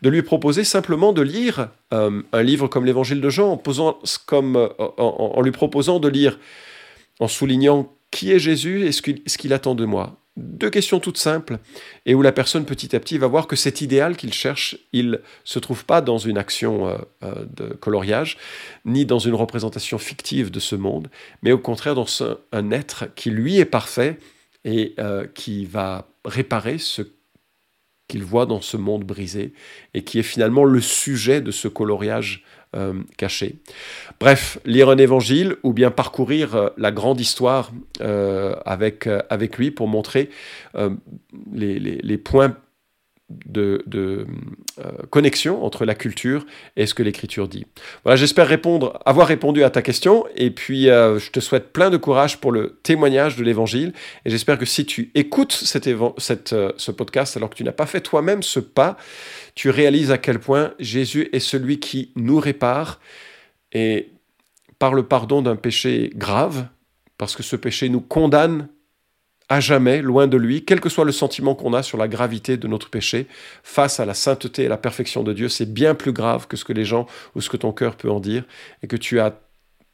de 0.01 0.09
lui 0.09 0.23
proposer 0.23 0.63
simplement 0.63 1.13
de 1.13 1.21
lire 1.21 1.69
euh, 1.93 2.23
un 2.31 2.41
livre 2.41 2.67
comme 2.67 2.85
l'Évangile 2.85 3.21
de 3.21 3.29
Jean 3.29 3.51
en, 3.51 3.57
posant, 3.57 3.99
comme, 4.25 4.69
en 4.97 5.41
lui 5.41 5.51
proposant 5.51 5.99
de 5.99 6.07
lire 6.07 6.39
en 7.19 7.27
soulignant 7.27 7.93
qui 8.12 8.32
est 8.32 8.39
Jésus 8.39 8.86
et 8.86 8.91
ce 8.91 9.01
qu'il 9.01 9.53
attend 9.53 9.75
de 9.75 9.86
moi. 9.86 10.19
Deux 10.39 10.69
questions 10.69 11.01
toutes 11.01 11.17
simples 11.17 11.60
et 12.05 12.15
où 12.15 12.21
la 12.21 12.32
personne 12.32 12.63
petit 12.63 12.95
à 12.95 12.99
petit 12.99 13.17
va 13.17 13.27
voir 13.27 13.45
que 13.45 13.58
cet 13.58 13.82
idéal 13.82 14.15
qu'il 14.15 14.32
cherche, 14.32 14.77
il 14.93 15.19
se 15.43 15.60
trouve 15.60 15.84
pas 15.84 15.99
dans 15.99 16.17
une 16.17 16.38
action 16.38 16.88
euh, 16.88 16.97
euh, 17.23 17.45
de 17.45 17.73
coloriage, 17.73 18.38
ni 18.86 19.05
dans 19.05 19.19
une 19.19 19.34
représentation 19.34 19.97
fictive 19.97 20.49
de 20.49 20.62
ce 20.62 20.75
monde, 20.75 21.10
mais 21.41 21.51
au 21.51 21.58
contraire 21.58 21.93
dans 21.93 22.05
un, 22.53 22.71
être 22.71 23.13
qui 23.15 23.32
lui 23.32 23.58
est 23.58 23.65
parfait 23.65 24.17
et 24.63 24.93
euh, 24.99 25.27
qui 25.27 25.65
va 25.65 26.08
réparer 26.23 26.77
ce 26.77 27.01
qu'il 28.09 28.23
voit 28.23 28.45
dans 28.45 28.59
ce 28.59 28.75
monde 28.75 29.05
brisé 29.05 29.53
et 29.93 30.03
qui 30.03 30.19
est 30.19 30.23
finalement 30.23 30.65
le 30.65 30.81
sujet 30.81 31.39
de 31.39 31.51
ce 31.51 31.69
coloriage 31.69 32.43
euh, 32.75 32.93
caché. 33.17 33.55
Bref, 34.19 34.59
lire 34.65 34.89
un 34.89 34.97
évangile 34.97 35.55
ou 35.63 35.71
bien 35.71 35.91
parcourir 35.91 36.55
euh, 36.55 36.69
la 36.77 36.91
grande 36.91 37.21
histoire 37.21 37.71
euh, 38.01 38.55
avec, 38.65 39.07
lui 39.57 39.71
pour 39.71 39.87
montrer 39.87 40.29
les, 41.53 41.79
les, 41.79 42.17
points 42.17 42.55
de, 43.29 43.83
euh, 43.93 44.25
connexion 45.09 45.63
entre 45.63 45.85
la 45.85 45.95
culture 45.95 46.45
et 46.75 46.85
ce 46.85 46.93
que 46.93 47.03
l'écriture 47.03 47.47
dit. 47.47 47.65
Voilà, 48.03 48.15
j'espère 48.15 48.47
répondre, 48.47 48.99
avoir 49.05 49.27
répondu 49.27 49.63
à 49.63 49.69
ta 49.69 49.81
question, 49.81 50.25
et 50.35 50.51
puis 50.51 50.89
euh, 50.89 51.19
je 51.19 51.31
te 51.31 51.39
souhaite 51.39 51.71
plein 51.71 51.89
de 51.89 51.97
courage 51.97 52.39
pour 52.39 52.51
le 52.51 52.79
témoignage 52.83 53.35
de 53.35 53.43
l'Évangile, 53.43 53.93
et 54.25 54.29
j'espère 54.29 54.57
que 54.57 54.65
si 54.65 54.85
tu 54.85 55.11
écoutes 55.15 55.53
cette, 55.53 55.87
euh, 56.53 56.71
ce 56.77 56.91
podcast 56.91 57.37
alors 57.37 57.49
que 57.49 57.55
tu 57.55 57.63
n'as 57.63 57.71
pas 57.71 57.85
fait 57.85 58.01
toi-même 58.01 58.41
ce 58.41 58.59
pas, 58.59 58.97
tu 59.55 59.69
réalises 59.69 60.11
à 60.11 60.17
quel 60.17 60.39
point 60.39 60.73
Jésus 60.79 61.29
est 61.31 61.39
celui 61.39 61.79
qui 61.79 62.11
nous 62.15 62.39
répare, 62.39 62.99
et 63.73 64.09
par 64.79 64.93
le 64.93 65.03
pardon 65.03 65.41
d'un 65.41 65.55
péché 65.55 66.11
grave, 66.15 66.65
parce 67.17 67.35
que 67.35 67.43
ce 67.43 67.55
péché 67.55 67.89
nous 67.89 68.01
condamne 68.01 68.69
à 69.49 69.59
jamais 69.59 70.01
loin 70.01 70.27
de 70.27 70.38
lui, 70.38 70.63
quel 70.63 70.79
que 70.79 70.89
soit 70.89 71.05
le 71.05 71.12
sentiment 71.12 71.55
qu'on 71.55 71.73
a 71.73 71.81
sur 71.81 71.97
la 71.97 72.07
gravité 72.07 72.55
de 72.55 72.67
notre 72.67 72.89
péché, 72.89 73.27
face 73.63 73.99
à 73.99 74.05
la 74.05 74.13
sainteté 74.13 74.63
et 74.63 74.67
la 74.67 74.77
perfection 74.77 75.23
de 75.23 75.33
Dieu, 75.33 75.49
c'est 75.49 75.65
bien 75.65 75.95
plus 75.95 76.13
grave 76.13 76.47
que 76.47 76.55
ce 76.55 76.63
que 76.63 76.73
les 76.73 76.85
gens 76.85 77.07
ou 77.35 77.41
ce 77.41 77.49
que 77.49 77.57
ton 77.57 77.71
cœur 77.71 77.95
peut 77.95 78.12
en 78.12 78.19
dire, 78.19 78.43
et 78.83 78.88
que 78.88 78.95
tu 78.95 79.19
as, 79.19 79.33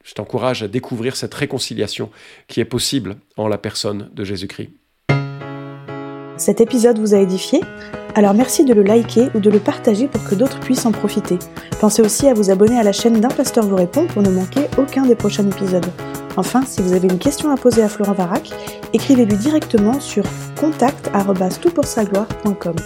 je 0.04 0.12
t'encourage 0.12 0.62
à 0.62 0.68
découvrir 0.68 1.16
cette 1.16 1.32
réconciliation 1.32 2.10
qui 2.48 2.60
est 2.60 2.66
possible 2.66 3.16
en 3.38 3.48
la 3.48 3.56
personne 3.56 4.10
de 4.12 4.24
Jésus-Christ. 4.24 4.70
Cet 6.36 6.60
épisode 6.60 6.98
vous 6.98 7.14
a 7.14 7.18
édifié? 7.18 7.62
Alors 8.14 8.34
merci 8.34 8.64
de 8.64 8.74
le 8.74 8.82
liker 8.82 9.28
ou 9.34 9.40
de 9.40 9.48
le 9.48 9.58
partager 9.58 10.06
pour 10.06 10.22
que 10.24 10.34
d'autres 10.34 10.60
puissent 10.60 10.84
en 10.84 10.92
profiter. 10.92 11.38
Pensez 11.80 12.02
aussi 12.02 12.28
à 12.28 12.34
vous 12.34 12.50
abonner 12.50 12.78
à 12.78 12.82
la 12.82 12.92
chaîne 12.92 13.20
d'un 13.20 13.28
pasteur 13.28 13.64
vous 13.64 13.76
répond 13.76 14.06
pour 14.06 14.22
ne 14.22 14.30
manquer 14.30 14.62
aucun 14.76 15.06
des 15.06 15.14
prochains 15.14 15.46
épisodes. 15.46 15.86
Enfin, 16.38 16.62
si 16.66 16.82
vous 16.82 16.92
avez 16.92 17.08
une 17.08 17.18
question 17.18 17.50
à 17.50 17.56
poser 17.56 17.82
à 17.82 17.88
Florent 17.88 18.12
Varac, 18.12 18.50
écrivez-lui 18.96 19.36
directement 19.36 20.00
sur 20.00 20.24
contact@toutpoursagloire.com. 20.58 22.76